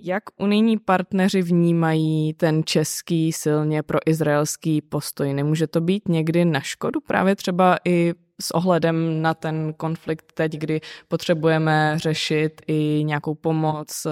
jak 0.03 0.23
unijní 0.37 0.77
partneři 0.77 1.41
vnímají 1.41 2.33
ten 2.33 2.63
český 2.63 3.33
silně 3.33 3.83
pro 3.83 3.99
izraelský 4.05 4.81
postoj? 4.81 5.33
Nemůže 5.33 5.67
to 5.67 5.81
být 5.81 6.07
někdy 6.07 6.45
na 6.45 6.59
škodu 6.59 6.99
právě 7.07 7.35
třeba 7.35 7.77
i 7.85 8.13
s 8.41 8.51
ohledem 8.51 9.21
na 9.21 9.33
ten 9.33 9.73
konflikt 9.77 10.33
teď, 10.33 10.51
kdy 10.53 10.81
potřebujeme 11.07 11.93
řešit 11.97 12.61
i 12.67 13.03
nějakou 13.03 13.35
pomoc 13.35 14.05
eh, 14.05 14.09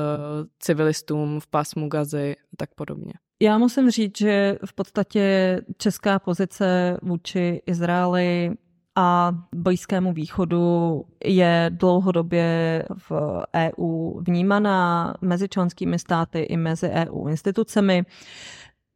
civilistům 0.60 1.40
v 1.40 1.48
pásmu 1.48 1.88
Gazy 1.88 2.36
a 2.36 2.56
tak 2.58 2.76
podobně? 2.76 3.14
Já 3.42 3.58
musím 3.58 3.92
říct, 3.92 4.18
že 4.18 4.58
v 4.66 4.74
podstatě 4.74 5.58
česká 5.78 6.20
pozice 6.20 6.98
vůči 7.02 7.62
Izraeli 7.66 8.52
a 9.00 9.32
Blízkému 9.56 10.14
východu 10.14 11.06
je 11.26 11.72
dlouhodobě 11.74 12.84
v 13.10 13.12
EU 13.56 14.20
vnímaná 14.22 15.14
mezi 15.22 15.50
členskými 15.50 16.00
státy 16.00 16.40
i 16.40 16.58
mezi 16.58 16.90
EU 16.90 17.28
institucemi. 17.28 18.06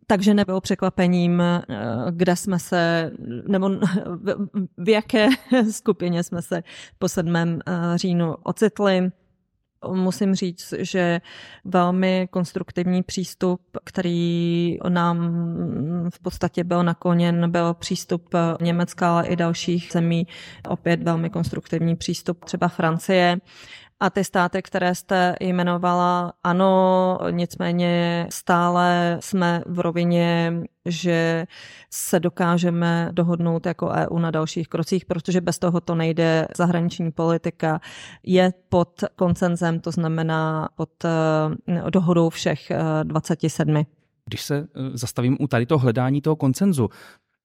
Takže 0.08 0.34
nebylo 0.34 0.62
překvapením, 0.62 1.42
eh, 1.42 1.62
kde 2.12 2.36
jsme 2.36 2.60
se, 2.60 3.12
nebo 3.48 3.70
v 4.78 4.90
jaké 4.90 5.28
skupině 5.72 6.24
jsme 6.24 6.42
se 6.42 6.64
po 7.00 7.10
7. 7.10 7.36
Eh, 7.36 7.60
říjnu 7.96 8.36
ocitli 8.44 9.12
musím 9.88 10.36
říct, 10.36 10.74
že 10.80 11.22
velmi 11.66 12.28
konstruktivní 12.32 13.04
přístup, 13.04 13.62
který 13.84 14.78
nám 14.90 15.18
v 16.10 16.20
podstatě 16.20 16.64
byl 16.64 16.84
nakloněn, 16.84 17.52
byl 17.52 17.74
přístup 17.74 18.36
Německa, 18.62 19.12
ale 19.12 19.28
i 19.28 19.36
dalších 19.36 19.90
zemí, 19.94 20.28
opět 20.70 21.04
velmi 21.04 21.30
konstruktivní 21.30 21.96
přístup 21.96 22.46
třeba 22.46 22.68
Francie. 22.68 23.38
A 24.02 24.10
ty 24.10 24.24
státy, 24.24 24.62
které 24.62 24.96
jste 24.96 25.36
jmenovala, 25.40 26.34
ano, 26.44 27.18
nicméně 27.32 28.28
stále 28.30 29.18
jsme 29.20 29.64
v 29.66 29.80
rovině, 29.80 30.54
že 30.86 31.46
se 31.90 32.20
dokážeme 32.20 33.10
dohodnout 33.12 33.66
jako 33.66 33.90
EU 33.90 34.20
na 34.20 34.32
dalších 34.32 34.68
krocích, 34.68 35.06
protože 35.06 35.42
bez 35.42 35.60
toho 35.60 35.82
to 35.82 35.96
nejde. 35.96 36.48
Zahraniční 36.58 37.12
politika 37.12 37.82
je 38.24 38.54
pod 38.70 39.04
koncenzem, 39.16 39.80
to 39.80 39.92
znamená 39.92 40.70
pod 40.76 41.06
eh, 41.06 41.90
dohodou 41.90 42.30
všech 42.30 42.72
27. 43.04 43.78
Eh, 43.78 43.86
Když 44.26 44.42
se 44.42 44.58
eh, 44.58 44.68
zastavím 44.94 45.38
u 45.40 45.48
tady 45.48 45.66
toho 45.66 45.80
hledání 45.80 46.22
toho 46.22 46.36
koncenzu, 46.36 46.90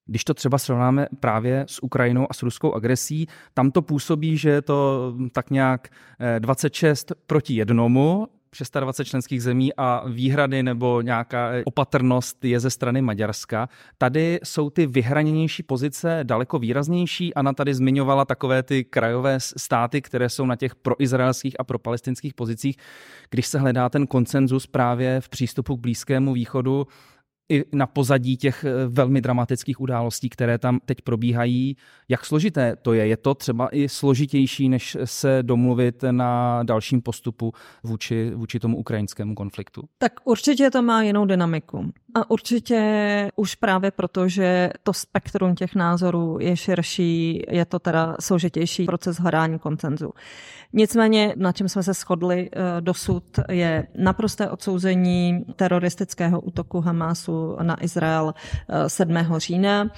když 0.07 0.25
to 0.25 0.35
třeba 0.35 0.59
srovnáme 0.59 1.07
právě 1.21 1.65
s 1.69 1.83
Ukrajinou 1.83 2.27
a 2.31 2.35
s 2.35 2.43
ruskou 2.43 2.75
agresí, 2.75 3.27
tam 3.55 3.71
to 3.71 3.83
působí, 3.83 4.37
že 4.37 4.51
je 4.51 4.63
to 4.63 5.13
tak 5.33 5.51
nějak 5.51 5.89
26 6.39 7.11
eh, 7.11 7.15
proti 7.27 7.55
jednomu, 7.55 8.29
26 8.81 9.09
členských 9.09 9.43
zemí 9.43 9.71
a 9.77 10.09
výhrady 10.09 10.63
nebo 10.63 11.01
nějaká 11.01 11.51
opatrnost 11.65 12.45
je 12.45 12.61
ze 12.61 12.71
strany 12.71 13.03
Maďarska. 13.03 13.69
Tady 13.99 14.41
jsou 14.45 14.71
ty 14.71 14.87
vyhraněnější 14.87 15.63
pozice 15.63 16.21
daleko 16.23 16.59
výraznější. 16.59 17.35
Ana 17.35 17.53
tady 17.53 17.75
zmiňovala 17.75 18.25
takové 18.25 18.63
ty 18.63 18.85
krajové 18.85 19.41
státy, 19.41 20.03
které 20.03 20.29
jsou 20.29 20.47
na 20.47 20.57
těch 20.57 20.75
proizraelských 20.75 21.61
a 21.61 21.65
propalestinských 21.65 22.35
pozicích. 22.35 22.77
Když 23.31 23.47
se 23.47 23.59
hledá 23.59 23.89
ten 23.89 24.07
konsenzus 24.07 24.67
právě 24.67 25.21
v 25.21 25.29
přístupu 25.29 25.77
k 25.77 25.81
Blízkému 25.81 26.33
východu, 26.33 26.87
i 27.49 27.65
na 27.73 27.87
pozadí 27.87 28.37
těch 28.37 28.65
eh, 28.65 28.87
velmi 28.89 29.21
dramatických 29.21 29.81
událostí, 29.81 30.29
které 30.29 30.59
tam 30.59 30.81
teď 30.85 31.01
probíhají. 31.01 31.77
Jak 32.09 32.25
složité 32.25 32.77
to 32.83 32.93
je? 32.93 33.07
Je 33.07 33.17
to 33.17 33.35
třeba 33.35 33.69
i 33.73 33.89
složitější, 33.89 34.69
než 34.69 34.97
se 35.05 35.39
domluvit 35.43 36.05
na 36.11 36.63
dalším 36.63 37.03
postupu 37.03 37.53
vůči, 37.83 38.31
vůči 38.35 38.59
tomu 38.59 38.77
ukrajinskému 38.77 39.35
konfliktu? 39.35 39.83
Tak 39.99 40.13
určitě 40.25 40.71
to 40.71 40.83
má 40.83 41.03
jinou 41.03 41.27
dynamiku. 41.27 41.93
A 42.17 42.31
určitě 42.31 43.31
už 43.37 43.55
právě 43.55 43.91
proto, 43.91 44.29
že 44.29 44.71
to 44.83 44.93
spektrum 44.93 45.55
těch 45.55 45.75
názorů 45.75 46.39
je 46.41 46.57
širší, 46.57 47.43
je 47.51 47.65
to 47.65 47.79
teda 47.79 48.17
složitější 48.21 48.85
proces 48.85 49.17
hledání 49.17 49.59
koncenzu. 49.59 50.11
Nicméně, 50.73 51.35
na 51.37 51.53
čem 51.53 51.69
jsme 51.69 51.83
se 51.83 51.93
shodli 51.93 52.51
eh, 52.53 52.81
dosud, 52.81 53.25
je 53.51 53.87
naprosté 53.95 54.51
odsouzení 54.51 55.45
teroristického 55.57 56.41
útoku 56.41 56.81
Hamásu 56.81 57.57
na 57.63 57.85
Izrael 57.85 58.35
7. 58.87 59.17
Eh, 59.17 59.27
října 59.37 59.91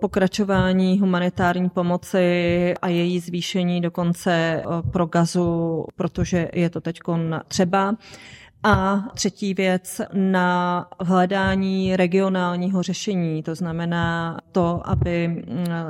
pokračování 0.00 0.98
humanitární 0.98 1.70
pomoci 1.70 2.74
a 2.82 2.88
její 2.88 3.20
zvýšení 3.20 3.80
dokonce 3.80 4.32
eh, 4.32 4.90
pro 4.90 5.06
gazu, 5.06 5.84
protože 5.96 6.48
je 6.52 6.70
to 6.70 6.80
teď 6.80 7.00
třeba. 7.48 7.94
A 8.64 9.04
třetí 9.14 9.54
věc 9.54 10.00
na 10.12 10.86
hledání 11.00 11.96
regionálního 11.96 12.82
řešení, 12.82 13.42
to 13.42 13.54
znamená 13.54 14.38
to, 14.52 14.80
aby 14.84 15.28
mm, 15.28 15.44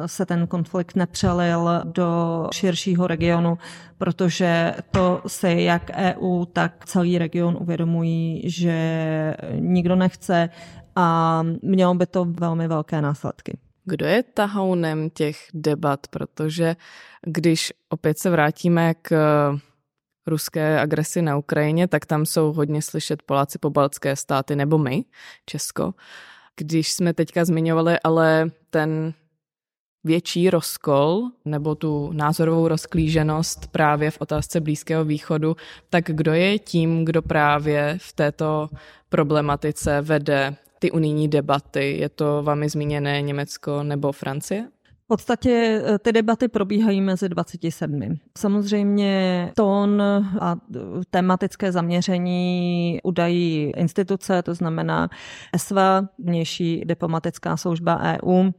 se 0.07 0.27
ten 0.27 0.47
konflikt 0.47 0.97
nepřelil 0.97 1.83
do 1.85 2.49
širšího 2.55 3.07
regionu, 3.07 3.59
protože 3.99 4.75
to 4.91 5.23
si 5.27 5.49
jak 5.49 5.91
EU, 5.95 6.45
tak 6.45 6.85
celý 6.85 7.19
region 7.19 7.57
uvědomují, 7.61 8.43
že 8.45 8.77
nikdo 9.59 9.97
nechce 9.97 10.49
a 10.97 11.43
mělo 11.63 11.95
by 11.95 12.07
to 12.07 12.25
velmi 12.25 12.69
velké 12.69 13.03
následky. 13.03 13.59
Kdo 13.85 14.07
je 14.07 14.23
tahounem 14.23 15.11
těch 15.11 15.37
debat? 15.55 16.07
Protože 16.11 16.77
když 17.27 17.73
opět 17.89 18.19
se 18.19 18.31
vrátíme 18.31 18.95
k 19.03 19.11
ruské 20.27 20.81
agresi 20.81 21.23
na 21.23 21.37
Ukrajině, 21.37 21.89
tak 21.89 22.07
tam 22.07 22.27
jsou 22.27 22.53
hodně 22.53 22.83
slyšet 22.83 23.23
Poláci, 23.23 23.59
pobaltské 23.59 24.17
státy 24.17 24.57
nebo 24.57 24.79
my, 24.79 25.05
Česko. 25.47 25.95
Když 26.57 26.93
jsme 26.93 27.15
teďka 27.15 27.45
zmiňovali 27.45 28.01
ale 28.05 28.51
ten 28.71 29.15
větší 30.05 30.51
rozkol 30.51 31.23
nebo 31.45 31.75
tu 31.75 32.13
názorovou 32.13 32.69
rozklíženost 32.69 33.67
právě 33.67 34.11
v 34.11 34.21
otázce 34.21 34.61
Blízkého 34.61 35.05
východu, 35.05 35.57
tak 35.91 36.05
kdo 36.05 36.33
je 36.33 36.59
tím, 36.59 37.05
kdo 37.05 37.23
právě 37.23 37.99
v 38.01 38.13
této 38.13 38.69
problematice 39.09 40.01
vede 40.01 40.57
ty 40.79 40.91
unijní 40.91 41.29
debaty? 41.29 41.97
Je 42.01 42.09
to 42.09 42.43
vámi 42.43 42.69
zmíněné 42.69 43.23
Německo 43.23 43.83
nebo 43.83 44.13
Francie? 44.13 44.69
Podstatě 45.13 45.83
eh, 45.85 45.99
ty 45.99 46.13
debaty 46.13 46.49
probíhají 46.49 47.01
mezi 47.01 47.29
27. 47.29 48.19
Samozřejmě 48.39 49.53
tón 49.57 50.03
a 50.41 50.57
tematické 51.11 51.73
zaměření 51.73 53.01
udají 53.03 53.73
instituce, 53.77 54.43
to 54.43 54.55
znamená 54.55 55.11
ESVA, 55.55 56.09
vnější 56.19 56.83
diplomatická 56.85 57.57
služba 57.57 58.01
EU, 58.03 58.51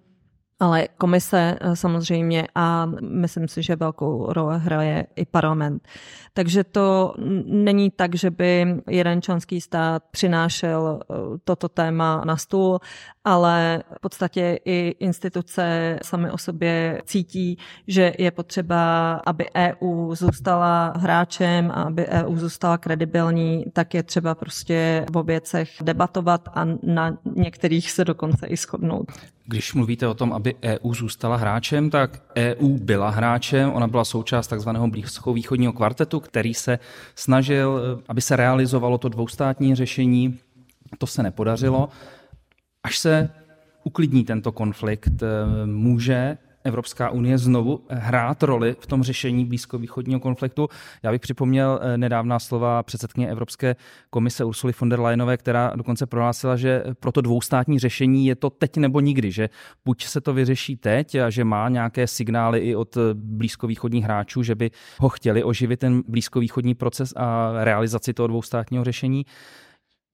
ale 0.60 0.88
komise 0.98 1.58
eh, 1.62 1.76
samozřejmě 1.76 2.48
a 2.56 2.86
myslím 3.02 3.48
si, 3.48 3.64
že 3.64 3.76
velkou 3.76 4.34
roli 4.34 4.60
hraje 4.60 5.06
i 5.16 5.26
parlament. 5.26 5.88
Takže 6.34 6.64
to 6.64 7.14
není 7.46 7.92
tak, 7.92 8.16
že 8.16 8.32
by 8.32 8.66
jeden 8.90 9.22
členský 9.22 9.62
stát 9.62 10.04
přinášel 10.12 11.00
eh, 11.02 11.16
toto 11.44 11.70
téma 11.70 12.22
na 12.26 12.38
stůl, 12.38 12.80
ale 13.24 13.84
v 13.98 14.00
podstatě 14.02 14.60
i 14.66 14.96
instituce 15.00 16.00
sami 16.04 16.32
o 16.32 16.38
sobě 16.38 17.02
cítí, 17.06 17.58
že 17.88 18.14
je 18.20 18.32
potřeba, 18.32 19.14
aby 19.26 19.46
EU 19.56 20.16
zůstala 20.16 20.94
hráčem 20.96 21.72
a 21.72 21.84
aby 21.84 22.08
EU 22.08 22.38
zůstala 22.38 22.78
kredibilní, 22.78 23.66
tak 23.74 23.94
je 23.94 24.04
třeba 24.04 24.36
prostě 24.36 25.06
o 25.16 25.24
věcech 25.24 25.70
debatovat 25.82 26.50
a 26.54 26.66
na 26.84 27.18
některých 27.36 27.92
se 27.92 28.06
dokonce 28.06 28.48
i 28.48 28.58
shodnout. 28.58 29.12
Když 29.46 29.74
mluvíte 29.74 30.08
o 30.08 30.14
tom, 30.14 30.34
aby 30.34 30.56
EU 30.64 30.94
zůstala 30.94 31.36
hráčem, 31.36 31.90
tak 31.90 32.22
EU 32.36 32.78
byla 32.78 33.10
hráčem, 33.10 33.74
ona 33.74 33.88
byla 33.88 34.06
součást 34.06 34.48
takzvaného 34.48 34.88
blízkovýchodního 34.88 35.74
kvartetu, 35.74 36.20
který 36.20 36.54
se 36.54 36.80
snažil, 37.16 37.82
aby 38.08 38.22
se 38.22 38.36
realizovalo 38.36 38.98
to 38.98 39.10
dvoustátní 39.10 39.76
řešení. 39.76 40.40
To 40.98 41.08
se 41.08 41.24
nepodařilo. 41.24 41.90
Až 42.84 42.98
se 42.98 43.30
uklidní 43.84 44.24
tento 44.24 44.52
konflikt, 44.52 45.24
může 45.66 46.38
Evropská 46.64 47.10
unie 47.10 47.38
znovu 47.38 47.84
hrát 47.90 48.44
roli 48.44 48.76
v 48.80 48.88
tom 48.88 49.04
řešení 49.04 49.46
blízkovýchodního 49.46 50.20
konfliktu. 50.20 50.68
Já 51.04 51.12
bych 51.12 51.22
připomněl 51.22 51.80
eh, 51.82 51.98
nedávná 51.98 52.40
slova 52.40 52.84
předsedkyně 52.84 53.30
Evropské 53.30 53.76
komise 54.10 54.44
Ursuly 54.44 54.74
von 54.80 54.90
der 54.90 55.00
Leyenové, 55.00 55.38
která 55.38 55.72
dokonce 55.76 56.06
prohlásila, 56.06 56.56
že 56.56 56.84
pro 57.00 57.12
to 57.12 57.22
dvoustátní 57.22 57.80
řešení 57.80 58.26
je 58.26 58.36
to 58.36 58.50
teď 58.50 58.78
nebo 58.78 59.00
nikdy, 59.00 59.32
že 59.32 59.50
buď 59.86 60.06
se 60.06 60.22
to 60.22 60.34
vyřeší 60.34 60.76
teď 60.76 61.16
a 61.16 61.30
že 61.30 61.44
má 61.44 61.70
nějaké 61.70 62.08
signály 62.08 62.60
i 62.60 62.76
od 62.76 62.98
blízkovýchodních 63.14 64.04
hráčů, 64.04 64.44
že 64.44 64.56
by 64.56 64.72
ho 65.00 65.10
chtěli 65.10 65.44
oživit 65.44 65.80
ten 65.80 66.04
blízkovýchodní 66.08 66.76
proces 66.76 67.14
a 67.16 67.52
realizaci 67.64 68.14
toho 68.14 68.28
dvoustátního 68.28 68.84
řešení, 68.84 69.26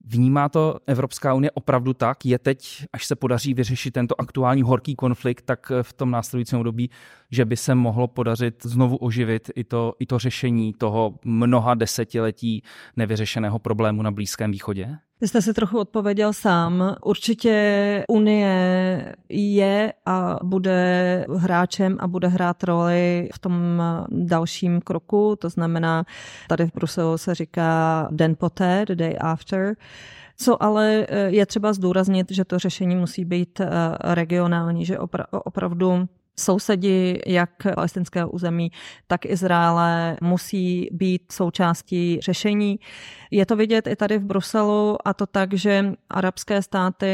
Vnímá 0.04 0.48
to 0.48 0.78
Evropská 0.86 1.34
unie 1.34 1.50
opravdu 1.50 1.94
tak? 1.94 2.26
Je 2.26 2.38
teď, 2.38 2.84
až 2.92 3.06
se 3.06 3.16
podaří 3.16 3.54
vyřešit 3.54 3.90
tento 3.90 4.20
aktuální 4.20 4.62
horký 4.62 4.94
konflikt, 4.94 5.42
tak 5.42 5.72
v 5.82 5.92
tom 5.92 6.10
následujícím 6.10 6.58
období, 6.58 6.90
že 7.30 7.44
by 7.44 7.56
se 7.56 7.74
mohlo 7.74 8.08
podařit 8.08 8.54
znovu 8.62 8.96
oživit 8.96 9.50
i 9.54 9.64
to, 9.64 9.94
i 9.98 10.06
to 10.06 10.18
řešení 10.18 10.72
toho 10.72 11.14
mnoha 11.24 11.74
desetiletí 11.74 12.62
nevyřešeného 12.96 13.58
problému 13.58 14.02
na 14.02 14.10
Blízkém 14.10 14.52
východě? 14.52 14.96
Vy 15.20 15.28
jste 15.28 15.42
si 15.42 15.54
trochu 15.54 15.78
odpověděl 15.78 16.32
sám. 16.32 16.96
Určitě 17.04 18.04
Unie 18.08 19.14
je 19.28 19.92
a 20.06 20.38
bude 20.42 21.26
hráčem 21.36 21.96
a 22.00 22.06
bude 22.06 22.28
hrát 22.28 22.64
roli 22.64 23.28
v 23.34 23.38
tom 23.38 23.82
dalším 24.08 24.80
kroku, 24.80 25.36
to 25.38 25.48
znamená, 25.48 26.04
tady 26.48 26.66
v 26.66 26.72
Bruselu 26.74 27.18
se 27.18 27.34
říká 27.34 28.08
den 28.10 28.34
poté, 28.38 28.84
the 28.88 28.94
day 28.94 29.16
after. 29.20 29.74
Co 30.36 30.62
ale 30.62 31.06
je 31.26 31.46
třeba 31.46 31.72
zdůraznit, 31.72 32.30
že 32.30 32.44
to 32.44 32.58
řešení 32.58 32.96
musí 32.96 33.24
být 33.24 33.60
eh, 33.60 33.68
regionální, 34.14 34.84
že 34.84 34.98
opravdu 35.30 36.08
Sousedi 36.40 37.20
jak 37.26 37.50
palestinského 37.74 38.30
území, 38.30 38.72
tak 39.06 39.26
Izraele 39.26 40.16
musí 40.22 40.88
být 40.92 41.32
součástí 41.32 42.18
řešení. 42.22 42.78
Je 43.30 43.46
to 43.46 43.56
vidět 43.56 43.86
i 43.86 43.96
tady 43.96 44.18
v 44.18 44.24
Bruselu 44.24 44.96
a 45.04 45.14
to 45.14 45.26
tak, 45.26 45.54
že 45.54 45.92
arabské 46.10 46.62
státy 46.62 47.06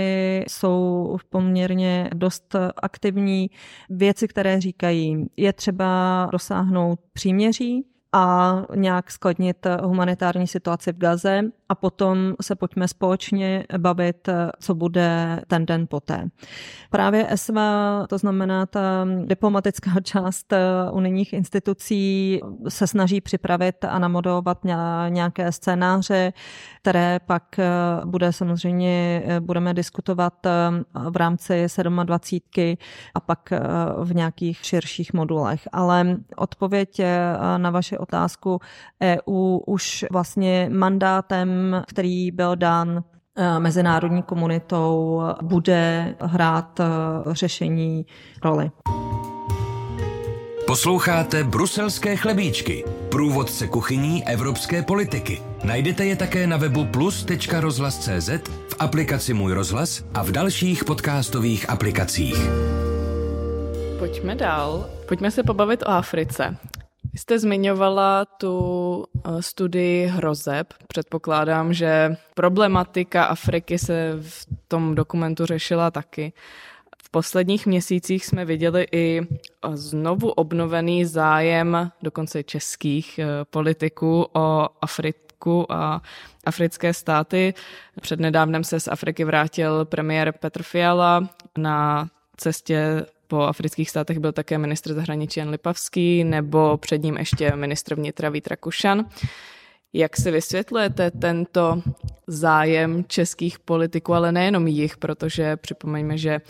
jsou 0.49 1.17
poměrně 1.31 2.11
dost 2.15 2.57
aktivní. 2.83 3.51
Věci, 3.91 4.29
které 4.29 4.61
říkají, 4.61 5.27
je 5.37 5.53
třeba 5.53 6.29
dosáhnout 6.33 7.01
příměří, 7.13 7.85
a 8.13 8.63
nějak 8.75 9.11
skladnit 9.11 9.67
humanitární 9.83 10.47
situaci 10.47 10.93
v 10.93 10.99
Gaze 10.99 11.43
a 11.69 11.75
potom 11.75 12.35
se 12.43 12.55
pojďme 12.55 12.89
společně 12.89 13.65
bavit, 13.79 14.29
co 14.61 14.75
bude 14.75 15.41
ten 15.47 15.67
den 15.67 15.87
poté. 15.87 16.29
Právě 16.91 17.33
ESVA, 17.33 18.07
to 18.09 18.19
znamená 18.19 18.67
ta 18.67 19.07
diplomatická 19.25 19.91
část 20.03 20.53
unijních 20.93 21.33
institucí, 21.33 22.41
se 22.69 22.87
snaží 22.87 23.21
připravit 23.21 23.85
a 23.85 23.99
namodelovat 23.99 24.59
nějaké 25.09 25.53
scénáře, 25.53 26.33
které 26.81 27.21
pak 27.27 27.43
bude 28.05 28.33
samozřejmě, 28.33 29.23
budeme 29.41 29.75
diskutovat 29.75 30.35
v 31.11 31.17
rámci 31.17 31.67
27 32.05 32.67
a 33.15 33.21
pak 33.21 33.53
v 34.03 34.15
nějakých 34.15 34.59
širších 34.63 35.13
modulech. 35.13 35.69
Ale 35.73 36.17
odpověď 36.37 37.01
na 37.57 37.71
vaše 37.71 37.96
otázku 37.99 38.61
EU 39.03 39.59
už 39.67 40.05
vlastně 40.11 40.71
mandátem, 40.73 41.83
který 41.89 42.31
byl 42.31 42.57
dán 42.57 43.05
eh, 43.37 43.59
mezinárodní 43.61 44.23
komunitou, 44.23 45.23
bude 45.43 46.15
hrát 46.21 46.81
eh, 46.81 46.85
řešení 47.35 48.07
roli. 48.45 48.71
Posloucháte 50.67 51.45
Bruselské 51.45 52.17
chlebíčky, 52.17 52.85
průvodce 53.09 53.69
kuchyní 53.69 54.29
evropské 54.29 54.83
politiky. 54.83 55.43
Najdete 55.65 56.05
je 56.05 56.17
také 56.17 56.47
na 56.47 56.57
webu 56.57 56.85
plus.rozhlas.cz, 56.85 58.29
v 58.69 58.77
aplikaci 58.79 59.35
Můj 59.35 59.53
rozhlas 59.53 60.05
a 60.15 60.23
v 60.23 60.33
dalších 60.33 60.85
podcastových 60.85 61.71
aplikacích. 61.71 62.37
Pojďme 63.99 64.35
dál. 64.35 64.91
Pojďme 65.09 65.31
se 65.31 65.43
pobavit 65.43 65.83
o 65.83 65.89
Africe. 65.89 66.57
Jste 67.17 67.39
zmiňovala 67.39 68.25
tu 68.25 69.05
eh, 69.25 69.43
studii 69.43 70.07
hrozeb. 70.07 70.75
Předpokládám, 70.89 71.73
že 71.73 72.17
problematika 72.35 73.25
Afriky 73.25 73.79
se 73.79 74.13
v 74.21 74.47
tom 74.69 74.95
dokumentu 74.95 75.47
řešila 75.47 75.91
taky. 75.91 76.33
V 77.03 77.11
posledních 77.11 77.67
měsících 77.67 78.27
jsme 78.27 78.45
viděli 78.45 78.87
i 78.93 79.21
eh, 79.21 79.77
znovu 79.77 80.31
obnovený 80.31 81.05
zájem 81.05 81.91
dokonce 82.03 82.43
českých 82.43 83.19
eh, 83.19 83.27
politiků 83.51 84.27
o 84.33 84.69
Afriku 84.81 85.73
a 85.73 86.03
africké 86.45 86.95
státy. 86.95 87.55
Přednedávnem 88.01 88.65
se 88.65 88.81
z 88.81 88.89
Afriky 88.89 89.25
vrátil 89.25 89.85
premiér 89.85 90.33
Petr 90.33 90.63
Fiala 90.63 91.29
na 91.59 92.09
cestě 92.37 93.07
po 93.29 93.43
afrických 93.43 93.91
státech 93.91 94.19
byl 94.19 94.33
také 94.33 94.59
ministr 94.59 94.95
zahraničí 94.95 95.41
Jan 95.41 95.51
Lipavský 95.51 96.25
nebo 96.25 96.77
před 96.77 97.03
ním 97.03 97.17
ještě 97.17 97.57
ministr 97.57 97.95
vnitra 97.95 98.29
Vít 98.29 98.47
Rakušan. 98.47 99.05
Jak 99.93 100.17
si 100.17 100.31
vysvětlujete 100.31 101.11
tento 101.11 101.83
zájem 102.27 103.05
českých 103.05 103.59
politiků, 103.59 104.15
ale 104.15 104.33
nejenom 104.33 104.67
jich, 104.67 104.97
protože 104.97 105.57
připomeňme, 105.57 106.19
že 106.19 106.41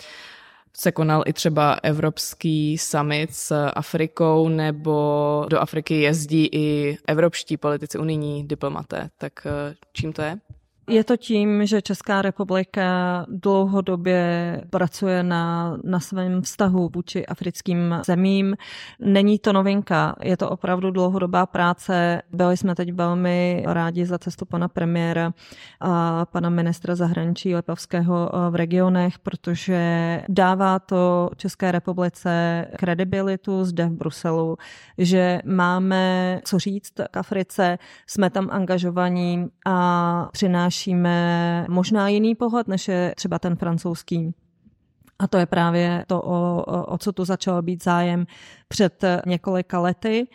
se 0.76 0.92
konal 0.92 1.22
i 1.26 1.32
třeba 1.32 1.76
Evropský 1.82 2.78
summit 2.78 3.34
s 3.34 3.68
Afrikou, 3.68 4.48
nebo 4.48 5.46
do 5.48 5.58
Afriky 5.58 6.00
jezdí 6.00 6.48
i 6.52 6.98
evropští 7.06 7.56
politici, 7.56 7.98
unijní 7.98 8.48
diplomaté. 8.48 9.10
Tak 9.18 9.32
eh, 9.46 9.74
čím 9.92 10.12
to 10.12 10.22
je? 10.22 10.38
Je 10.88 11.04
to 11.04 11.16
tím, 11.16 11.66
že 11.66 11.82
Česká 11.82 12.22
republika 12.22 13.26
dlouhodobě 13.28 14.60
pracuje 14.70 15.22
na, 15.22 15.76
na 15.84 16.00
svém 16.00 16.42
vztahu 16.42 16.90
vůči 16.94 17.26
africkým 17.26 18.00
zemím. 18.06 18.56
Není 19.00 19.38
to 19.38 19.52
novinka, 19.52 20.16
je 20.22 20.36
to 20.36 20.50
opravdu 20.50 20.90
dlouhodobá 20.90 21.46
práce. 21.46 22.22
Byli 22.32 22.56
jsme 22.56 22.74
teď 22.74 22.92
velmi 22.92 23.64
rádi 23.66 24.06
za 24.06 24.18
cestu 24.18 24.44
pana 24.44 24.68
premiéra 24.68 25.32
a 25.80 26.26
pana 26.26 26.50
ministra 26.50 26.94
zahraničí 26.94 27.54
Lepavského 27.54 28.30
v 28.50 28.54
regionech, 28.54 29.18
protože 29.18 30.22
dává 30.28 30.78
to 30.78 31.30
České 31.36 31.72
republice 31.72 32.64
kredibilitu 32.78 33.64
zde 33.64 33.86
v 33.86 33.92
Bruselu, 33.92 34.56
že 34.98 35.40
máme 35.44 36.40
co 36.44 36.58
říct 36.58 36.92
k 37.10 37.16
Africe, 37.16 37.78
jsme 38.06 38.30
tam 38.30 38.48
angažovaní 38.50 39.48
a 39.66 40.28
přináší 40.32 40.75
přinášíme 40.76 41.66
možná 41.68 42.08
jiný 42.08 42.34
pohled, 42.34 42.68
než 42.68 42.88
je 42.88 43.12
třeba 43.16 43.38
ten 43.38 43.56
francouzský. 43.56 44.34
A 45.18 45.26
to 45.26 45.38
je 45.38 45.46
právě 45.46 46.04
to, 46.06 46.22
o, 46.22 46.64
o 46.84 46.98
co 46.98 47.12
tu 47.12 47.24
začal 47.24 47.62
být 47.62 47.84
zájem 47.84 48.26
před 48.68 49.04
několika 49.26 49.80
lety. 49.80 50.26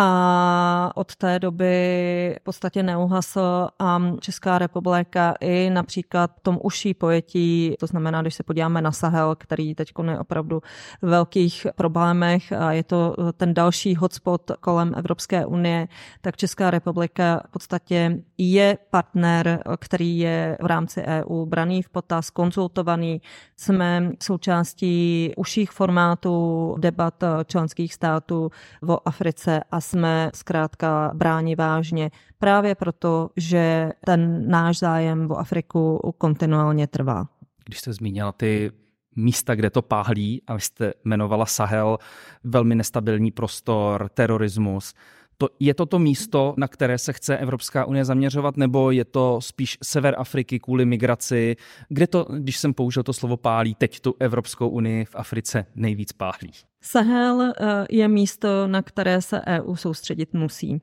A 0.00 0.92
od 0.94 1.16
té 1.16 1.38
doby 1.38 2.36
v 2.40 2.44
podstatě 2.44 2.82
neuhasl 2.82 3.68
a 3.78 4.02
Česká 4.20 4.58
republika 4.58 5.34
i 5.40 5.70
například 5.70 6.30
v 6.36 6.40
tom 6.40 6.58
užší 6.62 6.94
pojetí, 6.94 7.74
to 7.78 7.86
znamená, 7.86 8.22
když 8.22 8.34
se 8.34 8.42
podíváme 8.42 8.82
na 8.82 8.92
Sahel, 8.92 9.34
který 9.38 9.74
teď 9.74 9.92
je 10.10 10.18
opravdu 10.18 10.62
v 11.02 11.08
velkých 11.08 11.66
problémech 11.76 12.52
a 12.52 12.72
je 12.72 12.82
to 12.84 13.14
ten 13.36 13.54
další 13.54 13.96
hotspot 13.96 14.50
kolem 14.60 14.94
Evropské 14.96 15.46
unie, 15.46 15.88
tak 16.20 16.36
Česká 16.36 16.70
republika 16.70 17.42
v 17.48 17.50
podstatě 17.50 18.22
je 18.38 18.78
partner, 18.90 19.62
který 19.78 20.18
je 20.18 20.58
v 20.62 20.66
rámci 20.66 21.02
EU 21.02 21.46
braný 21.46 21.82
v 21.82 21.88
potaz, 21.88 22.30
konzultovaný. 22.30 23.20
Jsme 23.56 24.10
součástí 24.22 25.32
užších 25.36 25.70
formátů 25.70 26.76
debat 26.78 27.24
členských 27.46 27.94
států 27.94 28.50
o 28.88 29.08
Africe 29.08 29.60
a 29.70 29.80
jsme 29.88 30.30
zkrátka 30.34 31.10
bráni 31.14 31.56
vážně 31.56 32.10
právě 32.38 32.74
proto, 32.74 33.30
že 33.36 33.92
ten 34.06 34.50
náš 34.50 34.78
zájem 34.78 35.30
o 35.30 35.38
Afriku 35.38 36.14
kontinuálně 36.18 36.86
trvá. 36.86 37.28
Když 37.64 37.78
jste 37.78 37.92
zmínila 37.92 38.32
ty 38.32 38.72
místa, 39.16 39.54
kde 39.54 39.70
to 39.70 39.82
páhlí, 39.82 40.42
a 40.46 40.54
vy 40.54 40.60
jste 40.60 40.92
jmenovala 41.04 41.46
Sahel, 41.46 41.98
velmi 42.44 42.74
nestabilní 42.74 43.30
prostor, 43.30 44.08
terorismus, 44.14 44.94
to, 45.38 45.48
je 45.60 45.74
to 45.74 45.86
to 45.86 45.98
místo, 45.98 46.54
na 46.56 46.68
které 46.68 46.98
se 46.98 47.12
chce 47.12 47.36
Evropská 47.36 47.84
unie 47.84 48.04
zaměřovat, 48.04 48.56
nebo 48.56 48.90
je 48.90 49.04
to 49.04 49.40
spíš 49.40 49.78
sever 49.82 50.14
Afriky 50.18 50.58
kvůli 50.58 50.86
migraci? 50.86 51.56
Kde 51.88 52.06
to, 52.06 52.26
když 52.38 52.58
jsem 52.58 52.74
použil 52.74 53.02
to 53.02 53.12
slovo 53.12 53.36
pálí, 53.36 53.74
teď 53.74 54.00
tu 54.00 54.14
Evropskou 54.20 54.68
unii 54.68 55.04
v 55.04 55.14
Africe 55.14 55.66
nejvíc 55.74 56.12
pálí? 56.12 56.52
Sahel 56.80 57.42
eh, 57.42 57.86
je 57.90 58.08
místo, 58.08 58.66
na 58.66 58.82
které 58.82 59.22
se 59.22 59.42
EU 59.46 59.76
soustředit 59.76 60.34
musí. 60.34 60.80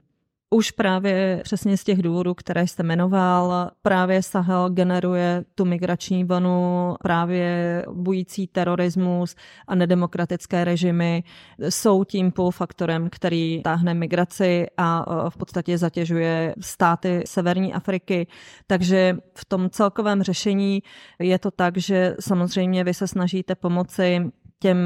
Už 0.50 0.72
právě 0.72 1.42
přesně 1.44 1.78
z 1.78 1.84
těch 1.84 2.02
důvodů, 2.02 2.34
které 2.34 2.68
jste 2.68 2.84
jmenoval, 2.84 3.72
právě 3.82 4.24
Sahel 4.24 4.70
generuje 4.70 5.44
tu 5.56 5.66
migrační 5.66 6.24
vlnu, 6.24 6.96
právě 7.04 7.86
bující 7.92 8.48
terorismus 8.48 9.36
a 9.68 9.76
nedemokratické 9.76 10.64
režimy 10.64 11.24
jsou 11.70 12.04
tím 12.04 12.34
faktorem, 12.52 13.10
který 13.10 13.62
táhne 13.64 13.94
migraci 13.94 14.68
a 14.78 15.06
e, 15.08 15.30
v 15.30 15.38
podstatě 15.38 15.78
zatěžuje 15.78 16.56
státy 16.60 17.24
Severní 17.26 17.74
Afriky. 17.74 18.28
Takže 18.68 19.18
v 19.34 19.46
tom 19.46 19.70
celkovém 19.70 20.24
řešení 20.24 20.84
je 21.20 21.40
to 21.40 21.52
tak, 21.52 21.78
že 21.78 22.16
samozřejmě 22.20 22.84
vy 22.84 22.94
se 22.94 23.08
snažíte 23.08 23.56
pomoci 23.56 24.32
těm 24.66 24.80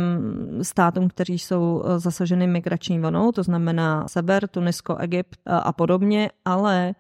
státům, 0.62 1.10
kteří 1.10 1.40
jsou 1.40 1.84
eh, 1.86 2.00
zasaženy 2.00 2.48
migrační 2.48 3.00
vlnou, 3.00 3.32
to 3.32 3.44
znamená 3.44 4.08
Sever, 4.08 4.48
Tunisko, 4.48 4.98
Egypt 4.98 5.40
eh, 5.46 5.52
a 5.52 5.74
podobně, 5.74 6.30
ale 6.46 6.94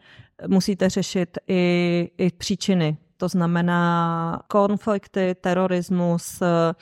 musíte 0.47 0.89
řešit 0.89 1.37
i, 1.47 2.11
i 2.17 2.31
příčiny. 2.31 2.97
To 3.17 3.27
znamená 3.27 4.41
konflikty, 4.47 5.35
terorismus, 5.41 6.41
eh, 6.41 6.73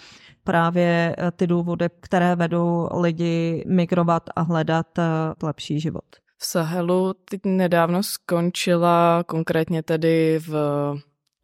právě 0.44 1.16
ty 1.36 1.48
důvody, 1.48 1.90
které 2.00 2.36
vedou 2.36 2.90
lidi 2.94 3.64
migrovat 3.68 4.24
a 4.36 4.42
hledat 4.42 4.88
lepší 5.44 5.80
život. 5.80 6.06
V 6.38 6.46
Sahelu 6.46 7.14
teď 7.30 7.42
nedávno 7.46 8.04
skončila 8.04 9.24
konkrétně 9.28 9.84
tedy 9.84 10.40
v 10.48 10.54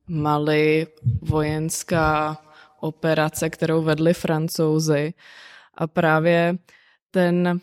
Mali 0.07 0.87
vojenská 1.21 2.37
operace, 2.83 3.49
kterou 3.49 3.81
vedli 3.81 4.13
francouzi. 4.13 5.13
A 5.73 5.87
právě 5.87 6.57
ten 7.11 7.59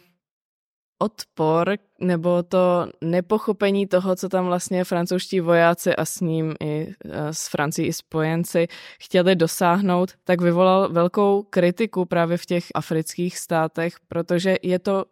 odpor 0.99 1.77
nebo 2.01 2.43
to 2.43 2.87
nepochopení 3.01 3.87
toho, 3.87 4.17
co 4.17 4.29
tam 4.29 4.47
vlastně 4.47 4.85
francouzští 4.85 5.41
vojáci 5.41 5.97
a 5.97 6.05
s 6.05 6.21
ním 6.21 6.55
i 6.61 6.95
e, 7.05 7.35
s 7.35 7.49
Francií 7.49 7.87
i 7.87 7.93
spojenci 7.93 8.69
chtěli 9.01 9.37
dosáhnout, 9.37 10.11
tak 10.25 10.41
vyvolal 10.41 10.89
velkou 10.93 11.43
kritiku 11.43 12.05
právě 12.05 12.37
v 12.37 12.47
těch 12.47 12.65
afrických 12.75 13.39
státech, 13.39 13.95
protože 14.09 14.57
je 14.63 14.79
to 14.79 15.05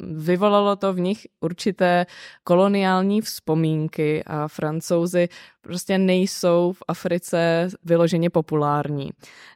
vyvolalo 0.00 0.76
to 0.76 0.92
v 0.92 1.00
nich 1.00 1.26
určité 1.40 2.06
koloniální 2.44 3.20
vzpomínky 3.20 4.24
a 4.26 4.48
francouzi 4.48 5.28
prostě 5.60 5.98
nejsou 5.98 6.72
v 6.72 6.82
Africe 6.88 7.68
vyloženě 7.84 8.30
populární. 8.30 9.10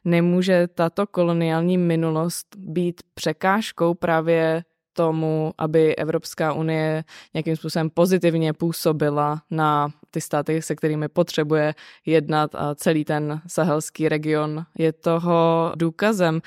Nemůže 0.05 0.67
tato 0.67 1.07
koloniální 1.07 1.77
minulost 1.77 2.47
být 2.57 3.01
překážkou 3.13 3.93
právě 3.93 4.63
tomu, 4.93 5.53
aby 5.57 5.95
Evropská 5.95 6.53
unie 6.53 7.03
nějakým 7.33 7.55
způsobem 7.55 7.89
pozitivně 7.89 8.53
působila 8.53 9.41
na 9.51 9.89
ty 10.11 10.21
státy, 10.21 10.61
se 10.61 10.75
kterými 10.75 11.07
potřebuje 11.07 11.75
jednat 12.05 12.55
a 12.55 12.75
celý 12.75 13.05
ten 13.05 13.41
sahelský 13.47 14.09
region 14.09 14.65
je 14.77 14.93
toho 14.93 15.71
důkazem 15.75 16.41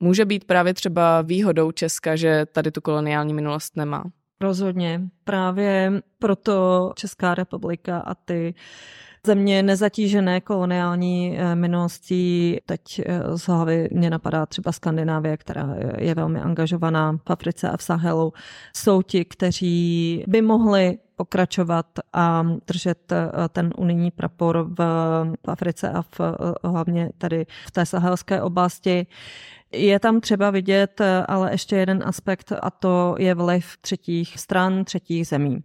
může 0.00 0.24
být 0.24 0.44
právě 0.44 0.74
třeba 0.74 1.22
výhodou 1.22 1.72
Česka, 1.72 2.16
že 2.16 2.46
tady 2.46 2.70
tu 2.70 2.80
koloniální 2.80 3.34
minulost 3.34 3.76
nemá. 3.76 4.04
Rozhodně. 4.40 5.00
Právě 5.24 5.92
proto 6.18 6.92
Česká 6.96 7.34
republika 7.34 7.98
a 7.98 8.14
ty 8.14 8.54
země 9.26 9.62
nezatížené 9.62 10.40
koloniální 10.40 11.38
eh, 11.38 11.54
minulostí. 11.54 12.58
Teď 12.66 12.80
eh, 13.06 13.38
z 13.38 13.42
hlavy 13.46 13.88
mě 13.92 14.10
napadá 14.10 14.46
třeba 14.46 14.72
Skandinávie, 14.72 15.36
která 15.36 15.74
je 15.98 16.14
velmi 16.14 16.40
angažovaná 16.40 17.12
v 17.12 17.30
Africe 17.30 17.70
a 17.70 17.76
v 17.76 17.82
Sahelu. 17.82 18.32
Jsou 18.76 19.02
ti, 19.02 19.24
kteří 19.24 20.24
by 20.28 20.42
mohli 20.42 20.98
pokračovat 21.16 21.86
a 22.12 22.46
držet 22.66 23.12
eh, 23.12 23.30
ten 23.48 23.70
unijní 23.78 24.10
prapor 24.10 24.66
v 24.78 25.50
Africe 25.50 25.90
a 25.90 26.02
v, 26.02 26.20
hlavně 26.64 27.10
tady 27.18 27.46
v 27.66 27.70
té 27.70 27.86
sahelské 27.86 28.42
oblasti. 28.42 29.06
Je 29.76 29.98
tam 29.98 30.20
třeba 30.20 30.50
vidět 30.50 31.00
ale 31.28 31.52
ještě 31.52 31.76
jeden 31.76 32.02
aspekt 32.06 32.52
a 32.62 32.70
to 32.70 33.14
je 33.18 33.34
vliv 33.34 33.76
třetích 33.80 34.38
stran, 34.38 34.84
třetích 34.84 35.26
zemí. 35.26 35.64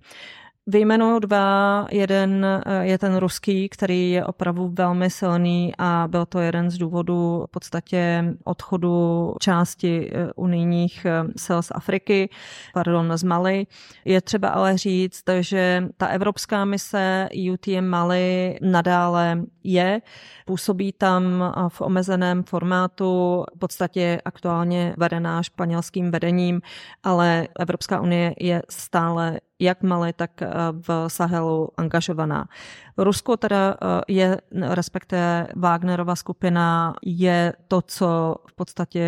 Vyjmenuju 0.67 1.19
dva. 1.19 1.88
Jeden 1.91 2.45
eh, 2.45 2.86
je 2.86 2.97
ten 2.97 3.17
ruský, 3.17 3.69
který 3.69 4.12
je 4.12 4.26
opravdu 4.26 4.71
velmi 4.74 5.10
silný 5.10 5.74
a 5.78 6.08
byl 6.08 6.26
to 6.26 6.39
jeden 6.39 6.69
z 6.69 6.78
důvodů 6.78 7.45
v 7.47 7.52
podstatě 7.52 8.24
odchodu 8.43 9.34
části 9.39 10.12
eh, 10.13 10.34
unijních 10.36 11.06
eh, 11.06 11.24
sil 11.43 11.60
z 11.62 11.71
Afriky, 11.71 12.30
pardon, 12.74 13.17
z 13.17 13.24
Mali. 13.24 13.67
Je 14.06 14.21
třeba 14.21 14.50
ale 14.50 14.78
říct, 14.78 15.24
že 15.39 15.84
ta 15.97 16.08
evropská 16.08 16.65
mise 16.65 17.30
UTM 17.54 17.86
Mali 17.86 18.58
nadále 18.62 19.41
je. 19.63 20.02
Působí 20.45 20.91
tam 20.91 21.54
v 21.69 21.82
omezeném 21.82 22.43
formátu, 22.43 23.43
v 23.56 23.60
podstatě 23.60 24.21
aktuálně 24.26 24.93
vedená 24.97 25.43
španělským 25.43 26.12
vedením, 26.12 26.62
ale 27.04 27.47
Evropská 27.60 28.02
unie 28.02 28.34
je 28.39 28.62
stále 28.69 29.39
jak 29.62 29.84
Mali, 29.84 30.13
tak 30.13 30.41
eh, 30.41 30.50
v 30.71 31.06
Sahelu 31.08 31.69
angažovaná. 31.78 32.50
Rusko 32.97 33.38
teda 33.38 33.78
eh, 33.78 34.02
je, 34.08 34.38
respektive 34.52 35.47
Wagnerova 35.56 36.15
skupina, 36.15 36.93
je 37.06 37.54
to, 37.67 37.82
co 37.82 38.36
v 38.47 38.54
podstatě 38.54 39.04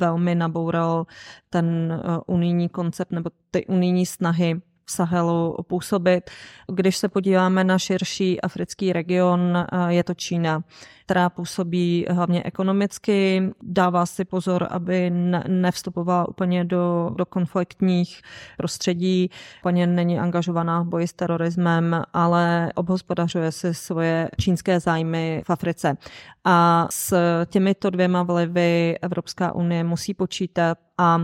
velmi 0.00 0.34
naboural 0.34 1.06
ten 1.50 1.92
eh, 1.92 2.20
unijní 2.26 2.68
koncept 2.68 3.12
nebo 3.12 3.30
ty 3.50 3.66
unijní 3.66 4.06
snahy 4.06 4.60
v 4.88 4.92
Sahelu 4.92 5.56
působit. 5.62 6.30
Když 6.72 6.96
se 6.96 7.08
podíváme 7.08 7.64
na 7.64 7.78
širší 7.78 8.40
africký 8.40 8.92
region, 8.92 9.66
je 9.88 10.04
to 10.04 10.14
Čína 10.14 10.62
která 11.08 11.30
působí 11.30 12.06
hlavně 12.10 12.42
ekonomicky, 12.42 13.42
dává 13.62 14.06
si 14.06 14.24
pozor, 14.24 14.66
aby 14.70 15.10
nevstupovala 15.48 16.28
úplně 16.28 16.64
do, 16.64 17.10
do 17.16 17.26
konfliktních 17.26 18.20
prostředí, 18.56 19.30
úplně 19.60 19.86
není 19.86 20.18
angažovaná 20.18 20.82
v 20.82 20.86
boji 20.86 21.08
s 21.08 21.12
terorismem, 21.12 22.02
ale 22.12 22.72
obhospodařuje 22.74 23.52
si 23.52 23.74
svoje 23.74 24.28
čínské 24.40 24.80
zájmy 24.80 25.42
v 25.46 25.50
Africe. 25.50 25.96
A 26.44 26.86
s 26.90 27.16
těmito 27.46 27.90
dvěma 27.90 28.22
vlivy 28.22 28.98
Evropská 29.02 29.54
unie 29.54 29.84
musí 29.84 30.14
počítat 30.14 30.78
a 30.98 31.20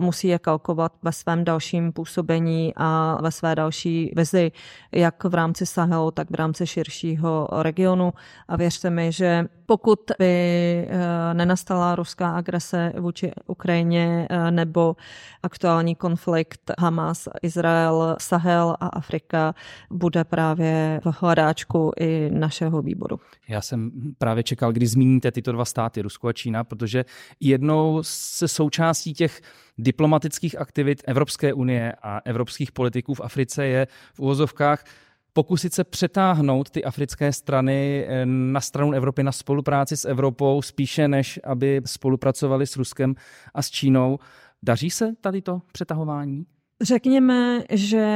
musí 0.00 0.28
je 0.28 0.38
kalkovat 0.38 0.92
ve 1.02 1.12
svém 1.12 1.44
dalším 1.44 1.92
působení 1.92 2.72
a 2.76 3.18
ve 3.22 3.30
své 3.30 3.54
další 3.54 4.12
vizi, 4.16 4.52
jak 4.92 5.24
v 5.24 5.34
rámci 5.34 5.66
Sahelu, 5.66 6.10
tak 6.10 6.30
v 6.30 6.34
rámci 6.34 6.66
širšího 6.66 7.48
regionu. 7.62 8.12
A 8.48 8.56
věřte 8.56 8.90
mi, 8.90 9.10
Takže 9.10 9.44
pokud 9.66 10.00
by 10.18 10.26
eh, 10.26 11.34
nenastala 11.34 11.94
ruská 11.94 12.36
agrese 12.36 12.92
vůči 12.98 13.32
Ukrajině 13.46 14.26
eh, 14.30 14.50
nebo 14.50 14.96
aktuální 15.42 15.94
konflikt 15.94 16.70
Hamas, 16.78 17.28
Izrael, 17.42 18.16
Sahel 18.20 18.76
a 18.80 18.86
Afrika, 18.86 19.54
bude 19.90 20.24
právě 20.24 21.00
v 21.04 21.14
hledáčku 21.20 21.92
i 22.00 22.30
našeho 22.32 22.82
výboru. 22.82 23.20
Já 23.48 23.60
jsem 23.60 23.90
právě 24.18 24.42
čekal, 24.42 24.72
kdy 24.72 24.86
zmíníte 24.86 25.32
tyto 25.32 25.52
dva 25.52 25.64
státy, 25.64 26.02
Rusko 26.02 26.28
a 26.28 26.32
Čína, 26.32 26.64
protože 26.64 27.04
jednou 27.40 27.98
se 28.02 28.48
součástí 28.48 29.14
těch 29.14 29.40
diplomatických 29.82 30.58
aktivit 30.58 31.02
Evropské 31.06 31.52
unie 31.52 31.92
a 32.02 32.20
evropských 32.24 32.72
politiků 32.72 33.14
v 33.14 33.20
Africe 33.20 33.66
je 33.66 33.86
v 34.14 34.20
uvozovkách 34.20 34.84
pokusit 35.32 35.74
se 35.74 35.84
přetáhnout 35.84 36.70
ty 36.70 36.84
africké 36.84 37.32
strany 37.32 38.06
eh, 38.08 38.26
na 38.26 38.60
stranu 38.60 38.92
Evropy, 38.92 39.22
na 39.22 39.32
spolupráci 39.32 39.96
s 39.96 40.04
Evropou, 40.04 40.62
spíše 40.62 41.08
než 41.08 41.40
aby 41.44 41.80
spolupracovali 41.86 42.66
s 42.66 42.76
Ruskem 42.76 43.14
a 43.54 43.62
s 43.62 43.70
Čínou. 43.70 44.18
Daří 44.62 44.90
se 44.90 45.12
tady 45.20 45.42
to 45.42 45.62
přetahování? 45.72 46.46
Řekněme, 46.82 47.62
že 47.72 48.06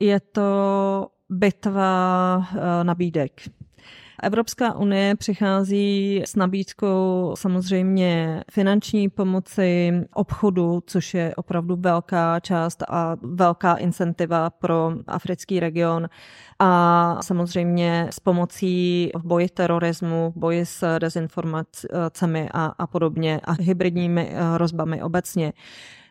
je 0.00 0.20
to 0.20 1.06
bitva 1.30 2.48
eh, 2.52 2.84
nabídek. 2.84 3.42
Evropská 4.22 4.74
unie 4.74 5.16
přichází 5.16 6.22
s 6.26 6.36
nabídkou 6.36 7.34
samozřejmě 7.38 8.44
finanční 8.50 9.08
pomoci 9.08 9.92
obchodu, 10.14 10.82
což 10.86 11.14
je 11.14 11.34
opravdu 11.36 11.76
velká 11.76 12.40
část 12.40 12.82
a 12.88 13.16
velká 13.22 13.74
incentiva 13.74 14.50
pro 14.50 14.92
africký 15.06 15.60
region 15.60 16.08
a 16.58 17.18
samozřejmě 17.22 18.06
s 18.10 18.20
pomocí 18.20 19.10
v 19.14 19.24
boji 19.24 19.48
terorismu, 19.48 20.32
v 20.36 20.38
boji 20.38 20.66
s 20.66 20.98
dezinformacemi 20.98 22.48
a, 22.54 22.64
a 22.78 22.86
podobně 22.86 23.40
a 23.44 23.52
hybridními 23.52 24.32
hrozbami 24.54 25.02
obecně. 25.02 25.52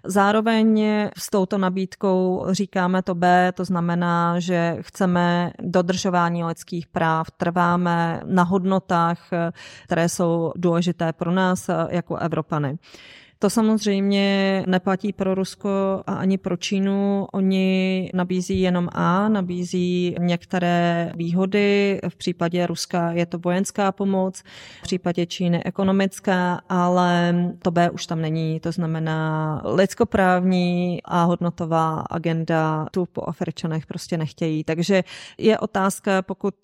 Zároveň 0.06 0.86
s 1.18 1.30
touto 1.30 1.58
nabídkou 1.58 2.46
říkáme 2.50 3.02
to 3.02 3.16
B, 3.16 3.52
to 3.56 3.66
znamená, 3.66 4.40
že 4.40 4.78
chceme 4.82 5.52
dodržování 5.62 6.44
lidských 6.44 6.88
práv, 6.88 7.32
trváme 7.38 8.22
na 8.26 8.44
hodnotách, 8.44 9.30
které 9.84 10.10
jsou 10.10 10.52
důležité 10.56 11.14
pro 11.14 11.32
nás 11.32 11.70
jako 11.90 12.16
Evropany. 12.16 12.78
To 13.40 13.50
samozřejmě 13.50 14.64
neplatí 14.68 15.14
pro 15.14 15.36
Rusko 15.36 16.04
a 16.08 16.14
ani 16.14 16.38
pro 16.38 16.58
Čínu. 16.58 17.28
Oni 17.34 18.10
nabízí 18.14 18.62
jenom 18.62 18.90
A, 18.92 19.30
nabízí 19.30 20.16
některé 20.20 21.12
výhody. 21.16 22.00
V 22.10 22.16
případě 22.16 22.68
Ruska 22.68 23.12
je 23.12 23.26
to 23.26 23.40
vojenská 23.40 23.92
pomoc, 23.92 24.44
v 24.80 24.82
případě 24.82 25.26
Číny 25.26 25.64
ekonomická, 25.64 26.62
ale 26.70 27.36
to 27.62 27.72
B 27.72 27.90
už 27.90 28.06
tam 28.06 28.22
není. 28.22 28.60
To 28.60 28.72
znamená 28.72 29.62
lidskoprávní 29.66 31.00
a 31.06 31.24
hodnotová 31.24 32.00
agenda 32.10 32.86
tu 32.92 33.06
po 33.06 33.30
Afričanech 33.30 33.86
prostě 33.86 34.18
nechtějí. 34.18 34.64
Takže 34.64 35.04
je 35.38 35.60
otázka, 35.60 36.22
pokud 36.22 36.56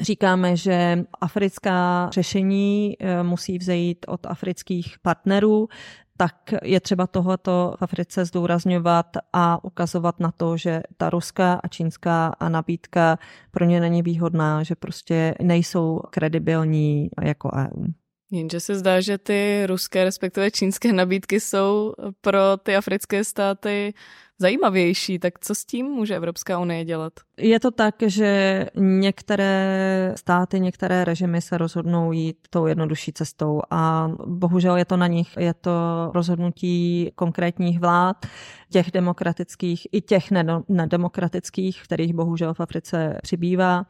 Říkáme, 0.00 0.56
že 0.56 1.04
africká 1.20 2.10
řešení 2.12 2.96
eh, 3.00 3.22
musí 3.22 3.58
vzejít 3.58 4.06
od 4.08 4.26
afrických 4.26 4.96
partnerů, 5.02 5.68
tak 6.16 6.54
je 6.62 6.80
třeba 6.80 7.06
tohoto 7.06 7.74
v 7.78 7.82
Africe 7.82 8.24
zdůrazňovat 8.24 9.06
a 9.32 9.64
ukazovat 9.64 10.20
na 10.20 10.32
to, 10.32 10.56
že 10.56 10.82
ta 10.96 11.10
ruská 11.10 11.54
a 11.54 11.68
čínská 11.68 12.36
nabídka 12.48 13.18
pro 13.50 13.64
ně 13.64 13.80
není 13.80 14.02
výhodná, 14.02 14.62
že 14.62 14.74
prostě 14.74 15.34
nejsou 15.42 16.00
kredibilní 16.10 17.10
jako 17.22 17.50
EU. 17.56 17.86
Jenže 18.30 18.60
se 18.60 18.74
zdá, 18.74 19.00
že 19.00 19.18
ty 19.18 19.66
ruské, 19.66 20.04
respektive 20.04 20.50
čínské 20.50 20.92
nabídky 20.92 21.40
jsou 21.40 21.94
pro 22.20 22.56
ty 22.62 22.76
africké 22.76 23.24
státy 23.24 23.94
zajímavější, 24.38 25.18
tak 25.18 25.38
co 25.40 25.54
s 25.54 25.64
tím 25.64 25.86
může 25.86 26.16
Evropská 26.16 26.58
unie 26.58 26.84
dělat? 26.84 27.12
Je 27.38 27.60
to 27.60 27.70
tak, 27.70 27.94
že 28.06 28.66
některé 28.76 30.12
státy, 30.16 30.60
některé 30.60 31.04
režimy 31.04 31.40
se 31.40 31.58
rozhodnou 31.58 32.12
jít 32.12 32.36
tou 32.50 32.66
jednodušší 32.66 33.12
cestou 33.12 33.60
a 33.70 34.10
bohužel 34.26 34.76
je 34.76 34.84
to 34.84 34.96
na 34.96 35.06
nich, 35.06 35.28
je 35.38 35.54
to 35.54 35.70
rozhodnutí 36.14 37.10
konkrétních 37.14 37.80
vlád, 37.80 38.26
těch 38.70 38.90
demokratických 38.90 39.86
i 39.92 40.00
těch 40.00 40.24
nedemokratických, 40.68 41.82
kterých 41.82 42.14
bohužel 42.14 42.54
v 42.54 42.60
Africe 42.60 43.18
přibývá 43.22 43.86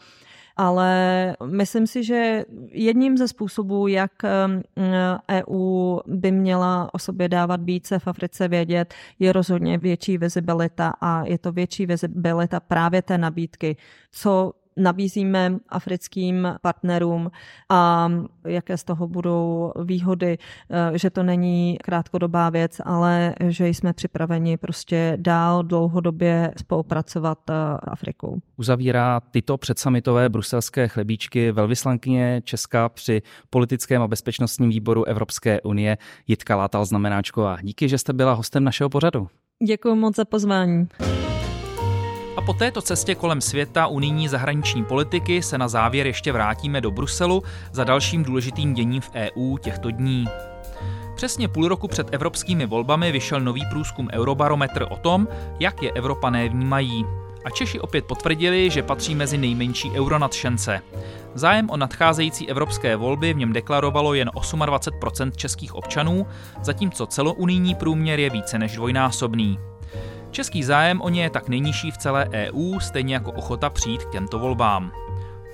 ale 0.59 1.37
myslím 1.47 1.87
si, 1.87 2.05
že 2.05 2.45
jedním 2.71 3.17
ze 3.17 3.29
způsobů, 3.29 3.89
jak 3.89 4.13
EU 5.31 5.99
by 6.07 6.33
měla 6.33 6.95
o 6.95 6.99
sobě 6.99 7.29
dávat 7.29 7.61
více 7.63 7.99
v 7.99 8.07
Africe 8.07 8.49
vědět, 8.49 8.95
je 9.19 9.33
rozhodně 9.33 9.79
větší 9.79 10.19
vizibilita 10.19 10.93
a 11.01 11.25
je 11.25 11.39
to 11.39 11.53
větší 11.53 11.87
vizibilita 11.87 12.61
právě 12.61 13.03
té 13.03 13.19
nabídky, 13.19 13.77
co 14.13 14.53
nabízíme 14.79 15.59
africkým 15.69 16.49
partnerům 16.63 17.31
a 17.69 18.09
jaké 18.47 18.77
z 18.77 18.85
toho 18.85 19.09
budou 19.09 19.73
výhody, 19.85 20.39
eh, 20.71 20.99
že 20.99 21.11
to 21.11 21.23
není 21.23 21.79
krátkodobá 21.83 22.51
věc, 22.51 22.81
ale 22.85 23.35
že 23.49 23.69
jsme 23.69 23.93
připraveni 23.93 24.57
prostě 24.57 25.17
dál 25.21 25.63
dlouhodobě 25.63 26.53
spolupracovat 26.57 27.39
eh, 27.51 27.55
Afrikou. 27.83 28.39
Uzavírá 28.57 29.21
tyto 29.21 29.59
předsamitové 29.59 30.29
bruselské 30.29 30.89
chlebíčky 30.89 31.53
velvyslankyně 31.53 32.43
Česká 32.45 32.89
při 32.89 33.23
politickém 33.51 34.03
a 34.03 34.09
bezpečnostním 34.09 34.71
výboru 34.71 35.05
Evropské 35.05 35.61
unie 35.61 35.99
Jitka 36.27 36.57
Látal 36.57 36.85
znamenáčková. 36.85 37.57
Díky, 37.63 37.89
že 37.89 37.99
jste 37.99 38.13
byla 38.13 38.33
hostem 38.33 38.65
našeho 38.65 38.91
pořadu. 38.91 39.29
Děkuji 39.67 39.95
moc 39.95 40.17
za 40.17 40.25
pozvání. 40.25 40.89
A 42.39 42.41
po 42.41 42.53
této 42.53 42.83
cestě 42.83 43.15
kolem 43.15 43.41
světa 43.41 43.87
unijní 43.87 44.29
zahraniční 44.29 44.85
politiky 44.85 45.43
se 45.43 45.59
na 45.59 45.69
závěr 45.69 46.07
ještě 46.07 46.33
vrátíme 46.33 46.81
do 46.81 46.91
Bruselu 46.91 47.43
za 47.73 47.85
dalším 47.85 48.25
důležitým 48.25 48.75
děním 48.75 49.01
v 49.01 49.11
EU 49.15 49.59
těchto 49.59 49.91
dní. 49.91 50.27
Přesně 51.17 51.49
půl 51.49 51.69
roku 51.69 51.89
před 51.89 52.15
evropskými 52.15 52.67
volbami 52.67 53.13
vyšel 53.13 53.41
nový 53.41 53.63
průzkum 53.71 54.09
Eurobarometr 54.13 54.87
o 54.91 54.97
tom, 54.97 55.29
jak 55.61 55.83
je 55.83 55.93
Evropané 55.93 56.49
vnímají. 56.49 57.05
A 57.45 57.51
Češi 57.51 57.81
opět 57.81 58.05
potvrdili, 58.05 58.71
že 58.71 58.83
patří 58.83 59.15
mezi 59.15 59.39
nejmenší 59.39 59.91
euronadšence. 59.91 60.81
Zájem 61.35 61.71
o 61.71 61.77
nadcházející 61.77 62.51
evropské 62.51 62.97
volby 62.97 63.33
v 63.33 63.37
něm 63.37 63.53
deklarovalo 63.53 64.15
jen 64.15 64.29
28% 64.29 65.31
českých 65.31 65.75
občanů, 65.75 66.27
zatímco 66.63 67.07
celounijní 67.07 67.75
průměr 67.75 68.21
je 68.21 68.31
více 68.31 68.59
než 68.59 68.77
dvojnásobný. 68.77 69.59
Český 70.31 70.63
zájem 70.63 71.01
o 71.01 71.09
ně 71.09 71.23
je 71.23 71.31
tak 71.31 71.49
nejnižší 71.49 71.91
v 71.91 71.99
celé 71.99 72.29
EU, 72.33 72.81
stejně 72.81 73.15
jako 73.15 73.33
ochota 73.33 73.71
přijít 73.71 74.05
k 74.05 74.11
těmto 74.11 74.39
volbám. 74.39 74.93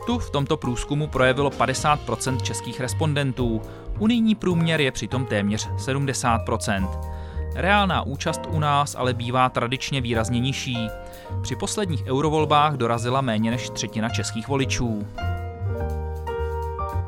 Tu 0.07 0.19
v 0.19 0.31
tomto 0.31 0.57
průzkumu 0.57 1.07
projevilo 1.07 1.51
50% 1.51 2.41
českých 2.41 2.81
respondentů, 2.81 3.63
unijní 3.99 4.35
průměr 4.35 4.81
je 4.81 4.93
přitom 4.93 5.27
téměř 5.27 5.69
70%. 5.69 6.89
Reálná 7.55 8.03
účast 8.03 8.41
u 8.51 8.59
nás 8.59 8.95
ale 8.95 9.15
bývá 9.15 9.49
tradičně 9.49 10.01
výrazně 10.01 10.41
nižší. 10.41 10.89
Při 11.43 11.57
posledních 11.57 12.07
eurovolbách 12.07 12.75
dorazila 12.75 13.21
méně 13.21 13.51
než 13.51 13.71
třetina 13.71 14.09
českých 14.09 14.49
voličů. 14.49 15.07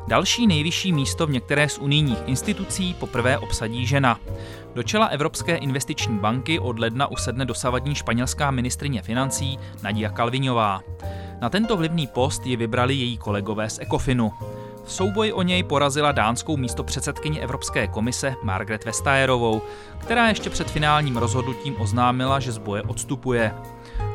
Další 0.07 0.47
nejvyšší 0.47 0.93
místo 0.93 1.27
v 1.27 1.29
některé 1.29 1.69
z 1.69 1.77
unijních 1.77 2.17
institucí 2.25 2.93
poprvé 2.93 3.37
obsadí 3.37 3.85
žena. 3.85 4.19
Do 4.75 4.83
čela 4.83 5.05
Evropské 5.05 5.55
investiční 5.55 6.19
banky 6.19 6.59
od 6.59 6.79
ledna 6.79 7.07
usedne 7.07 7.45
dosavadní 7.45 7.95
španělská 7.95 8.51
ministrině 8.51 9.01
financí 9.01 9.59
Nadia 9.83 10.09
Kalviňová. 10.09 10.81
Na 11.41 11.49
tento 11.49 11.77
vlivný 11.77 12.07
post 12.07 12.45
ji 12.45 12.55
vybrali 12.55 12.93
její 12.93 13.17
kolegové 13.17 13.69
z 13.69 13.79
Ecofinu. 13.79 14.31
V 14.85 14.91
souboji 14.91 15.33
o 15.33 15.41
něj 15.41 15.63
porazila 15.63 16.11
dánskou 16.11 16.57
místopředsedkyni 16.57 17.39
Evropské 17.39 17.87
komise 17.87 18.35
Margaret 18.43 18.85
Vestagerovou, 18.85 19.61
která 19.97 20.29
ještě 20.29 20.49
před 20.49 20.71
finálním 20.71 21.17
rozhodnutím 21.17 21.75
oznámila, 21.81 22.39
že 22.39 22.51
z 22.51 22.57
boje 22.57 22.81
odstupuje. 22.81 23.53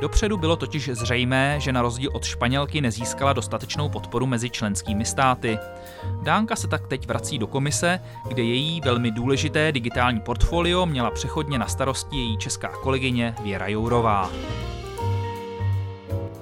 Dopředu 0.01 0.37
bylo 0.37 0.57
totiž 0.57 0.91
zřejmé, 0.93 1.61
že 1.61 1.73
na 1.73 1.83
rozdíl 1.83 2.11
od 2.13 2.25
Španělky 2.25 2.81
nezískala 2.81 3.33
dostatečnou 3.33 3.89
podporu 3.89 4.27
mezi 4.27 4.51
členskými 4.51 5.05
státy. 5.05 5.59
Dánka 6.23 6.57
se 6.57 6.69
tak 6.69 6.89
teď 6.89 7.07
vrací 7.07 7.39
do 7.39 7.47
komise, 7.47 8.01
kde 8.29 8.43
její 8.43 8.81
velmi 8.81 9.11
důležité 9.11 9.73
digitální 9.73 10.21
portfolio 10.21 10.87
měla 10.87 11.11
přechodně 11.11 11.59
na 11.59 11.67
starosti 11.67 12.17
její 12.17 12.39
česká 12.39 12.69
kolegyně 12.69 13.35
Věra 13.43 13.69
Jourová. 13.69 14.31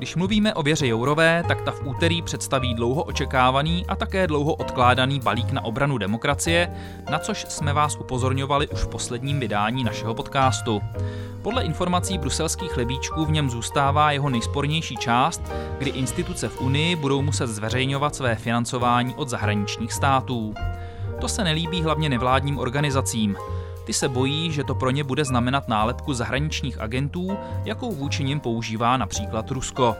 Když 0.00 0.16
mluvíme 0.16 0.54
o 0.54 0.62
Věře 0.62 0.86
Jourové, 0.86 1.44
tak 1.48 1.60
ta 1.62 1.70
v 1.70 1.86
úterý 1.86 2.22
představí 2.22 2.74
dlouho 2.74 3.02
očekávaný 3.02 3.86
a 3.88 3.96
také 3.96 4.26
dlouho 4.26 4.54
odkládaný 4.54 5.20
balík 5.20 5.52
na 5.52 5.64
obranu 5.64 5.98
demokracie, 5.98 6.70
na 7.10 7.18
což 7.18 7.46
jsme 7.48 7.72
vás 7.72 7.96
upozorňovali 7.96 8.68
už 8.68 8.80
v 8.80 8.88
posledním 8.88 9.40
vydání 9.40 9.84
našeho 9.84 10.14
podcastu. 10.14 10.80
Podle 11.42 11.62
informací 11.62 12.18
bruselských 12.18 12.72
chlebíčků 12.72 13.24
v 13.24 13.30
něm 13.30 13.50
zůstává 13.50 14.12
jeho 14.12 14.30
nejspornější 14.30 14.96
část, 14.96 15.42
kdy 15.78 15.90
instituce 15.90 16.48
v 16.48 16.60
Unii 16.60 16.96
budou 16.96 17.22
muset 17.22 17.46
zveřejňovat 17.46 18.14
své 18.14 18.34
financování 18.34 19.14
od 19.14 19.28
zahraničních 19.28 19.92
států. 19.92 20.54
To 21.20 21.28
se 21.28 21.44
nelíbí 21.44 21.82
hlavně 21.82 22.08
nevládním 22.08 22.58
organizacím. 22.58 23.36
Ty 23.90 23.94
se 23.94 24.08
bojí, 24.08 24.52
že 24.52 24.64
to 24.64 24.74
pro 24.74 24.90
ně 24.90 25.04
bude 25.04 25.24
znamenat 25.24 25.68
nálepku 25.68 26.14
zahraničních 26.14 26.80
agentů, 26.80 27.38
jakou 27.64 27.92
vůči 27.92 28.24
nim 28.24 28.40
používá 28.40 28.96
například 28.96 29.50
Rusko. 29.50 29.96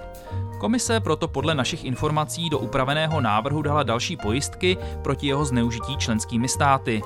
Komise 0.59 1.01
proto 1.01 1.29
podle 1.29 1.55
našich 1.55 1.85
informací 1.85 2.51
do 2.51 2.59
upraveného 2.59 3.21
návrhu 3.21 3.63
dala 3.63 3.83
další 3.83 4.17
pojistky 4.17 4.79
proti 5.03 5.27
jeho 5.27 5.45
zneužití 5.45 5.97
členskými 5.97 6.49
státy. 6.49 7.03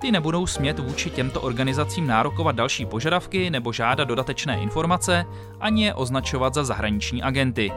Ty 0.00 0.12
nebudou 0.12 0.46
smět 0.46 0.78
vůči 0.78 1.10
těmto 1.10 1.40
organizacím 1.40 2.06
nárokovat 2.06 2.56
další 2.56 2.86
požadavky 2.86 3.50
nebo 3.50 3.72
žádat 3.72 4.08
dodatečné 4.08 4.60
informace, 4.60 5.24
ani 5.60 5.84
je 5.84 5.94
označovat 5.94 6.54
za 6.54 6.64
zahraniční 6.64 7.22
agenty. 7.22 7.72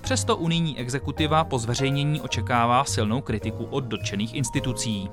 Přesto 0.00 0.36
unijní 0.36 0.78
exekutiva 0.78 1.44
po 1.44 1.58
zveřejnění 1.58 2.20
očekává 2.20 2.84
silnou 2.84 3.20
kritiku 3.20 3.64
od 3.64 3.84
dotčených 3.84 4.34
institucí. 4.34 5.08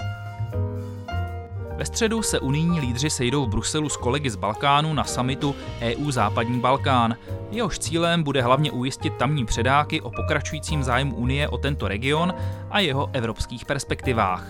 Ve 1.78 1.86
středu 1.86 2.22
se 2.22 2.40
unijní 2.40 2.80
lídři 2.80 3.10
sejdou 3.10 3.46
v 3.46 3.50
Bruselu 3.50 3.90
s 3.90 3.98
kolegy 3.98 4.30
z 4.30 4.36
Balkánu 4.36 4.94
na 4.94 5.04
samitu 5.04 5.56
EU 5.82 6.12
Západní 6.12 6.60
Balkán. 6.60 7.16
Jehož 7.52 7.80
cílem 7.80 8.24
bude 8.24 8.42
hlavně 8.42 8.72
ujistit 8.72 9.14
tamní 9.14 9.46
předáky 9.46 10.02
o 10.02 10.10
pokračujícím 10.10 10.84
zájmu 10.84 11.16
Unie 11.16 11.50
o 11.50 11.58
tento 11.58 11.88
region 11.88 12.34
a 12.72 12.80
jeho 12.80 13.10
evropských 13.14 13.66
perspektivách. 13.66 14.48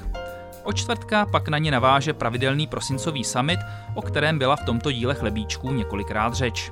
O 0.64 0.74
čtvrtka 0.74 1.26
pak 1.26 1.48
na 1.48 1.58
ně 1.58 1.72
naváže 1.72 2.14
pravidelný 2.14 2.68
prosincový 2.68 3.24
summit, 3.24 3.60
o 3.96 4.02
kterém 4.02 4.40
byla 4.40 4.56
v 4.56 4.66
tomto 4.66 4.92
díle 4.92 5.16
chlebíčků 5.16 5.72
několikrát 5.72 6.34
řeč. 6.34 6.72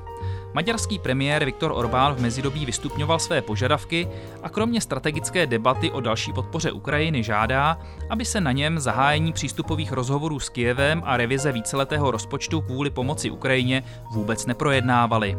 Maďarský 0.53 0.99
premiér 0.99 1.45
Viktor 1.45 1.71
Orbán 1.75 2.15
v 2.15 2.21
mezidobí 2.21 2.65
vystupňoval 2.65 3.19
své 3.19 3.41
požadavky 3.41 4.07
a 4.43 4.49
kromě 4.49 4.81
strategické 4.81 5.47
debaty 5.47 5.91
o 5.91 6.01
další 6.01 6.33
podpoře 6.33 6.71
Ukrajiny 6.71 7.23
žádá, 7.23 7.77
aby 8.09 8.25
se 8.25 8.41
na 8.41 8.51
něm 8.51 8.79
zahájení 8.79 9.33
přístupových 9.33 9.91
rozhovorů 9.91 10.39
s 10.39 10.49
Kijevem 10.49 11.01
a 11.05 11.17
revize 11.17 11.51
víceletého 11.51 12.11
rozpočtu 12.11 12.61
kvůli 12.61 12.89
pomoci 12.89 13.31
Ukrajině 13.31 13.83
vůbec 14.11 14.45
neprojednávaly. 14.45 15.37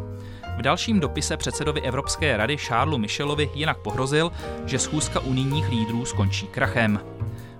V 0.57 0.61
dalším 0.61 0.99
dopise 0.99 1.37
předsedovi 1.37 1.81
Evropské 1.81 2.37
rady 2.37 2.57
Charlesu 2.57 2.97
Michelovi 2.97 3.49
jinak 3.53 3.77
pohrozil, 3.77 4.31
že 4.65 4.79
schůzka 4.79 5.19
unijních 5.19 5.69
lídrů 5.69 6.05
skončí 6.05 6.47
krachem. 6.47 6.99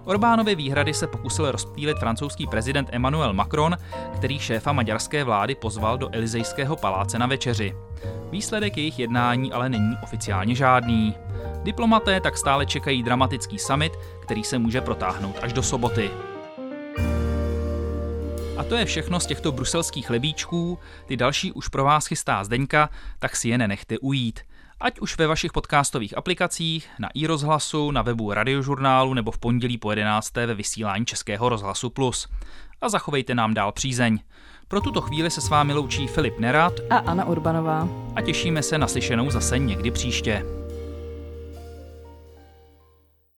Orbánovy 0.06 0.56
výhrady 0.56 0.94
se 0.94 1.08
pokusil 1.08 1.52
rozptýlit 1.52 1.98
francouzský 2.00 2.48
prezident 2.48 2.90
Emmanuel 2.92 3.34
Macron, 3.34 3.78
který 4.16 4.40
šéfa 4.40 4.74
maďarské 4.74 5.24
vlády 5.24 5.56
pozval 5.56 5.98
do 5.98 6.10
Elizejského 6.16 6.76
paláce 6.76 7.20
na 7.20 7.28
večeři. 7.28 7.76
Výsledek 8.32 8.78
jejich 8.78 9.00
jednání 9.00 9.52
ale 9.52 9.70
není 9.70 9.98
oficiálně 10.04 10.56
žádný. 10.56 11.16
Diplomaté 11.64 12.22
tak 12.22 12.38
stále 12.38 12.66
čekají 12.66 13.04
dramatický 13.04 13.60
summit, 13.60 13.94
který 14.22 14.44
se 14.44 14.60
může 14.60 14.82
protáhnout 14.82 15.36
až 15.42 15.54
do 15.54 15.64
soboty. 15.64 16.12
A 18.58 18.64
to 18.64 18.76
je 18.76 18.86
všechno 18.86 19.20
z 19.20 19.26
těchto 19.26 19.52
bruselských 19.52 20.10
lebíčků, 20.10 20.80
ty 21.06 21.18
další 21.18 21.52
už 21.52 21.68
pro 21.68 21.84
vás 21.84 22.06
chystá 22.06 22.44
Zdeňka, 22.44 22.90
tak 23.20 23.36
si 23.36 23.50
je 23.50 23.58
nenechte 23.58 24.00
ujít– 24.00 24.40
ať 24.80 25.00
už 25.00 25.18
ve 25.18 25.28
vašich 25.28 25.52
podcastových 25.52 26.18
aplikacích, 26.18 26.90
na 27.00 27.10
i 27.14 27.28
rozhlasu, 27.28 27.92
na 27.92 28.02
webu 28.02 28.34
radiožurnálu 28.34 29.14
nebo 29.14 29.32
v 29.32 29.38
pondělí 29.38 29.78
po 29.78 29.92
11. 29.92 30.36
ve 30.36 30.54
vysílání 30.54 31.06
Českého 31.06 31.50
rozhlasu 31.50 31.90
Plus. 31.90 32.28
A 32.82 32.90
zachovejte 32.90 33.36
nám 33.36 33.54
dál 33.54 33.72
přízeň. 33.72 34.20
Pro 34.68 34.82
tuto 34.82 35.02
chvíli 35.02 35.32
se 35.32 35.42
s 35.42 35.50
vámi 35.50 35.74
loučí 35.74 36.08
Filip 36.08 36.40
Nerad 36.40 36.74
a 36.90 36.98
Anna 36.98 37.26
Urbanová. 37.26 37.88
A 38.16 38.22
těšíme 38.22 38.64
se 38.64 38.78
na 38.78 38.88
slyšenou 38.88 39.32
zase 39.32 39.60
někdy 39.60 39.92
příště. 39.92 40.65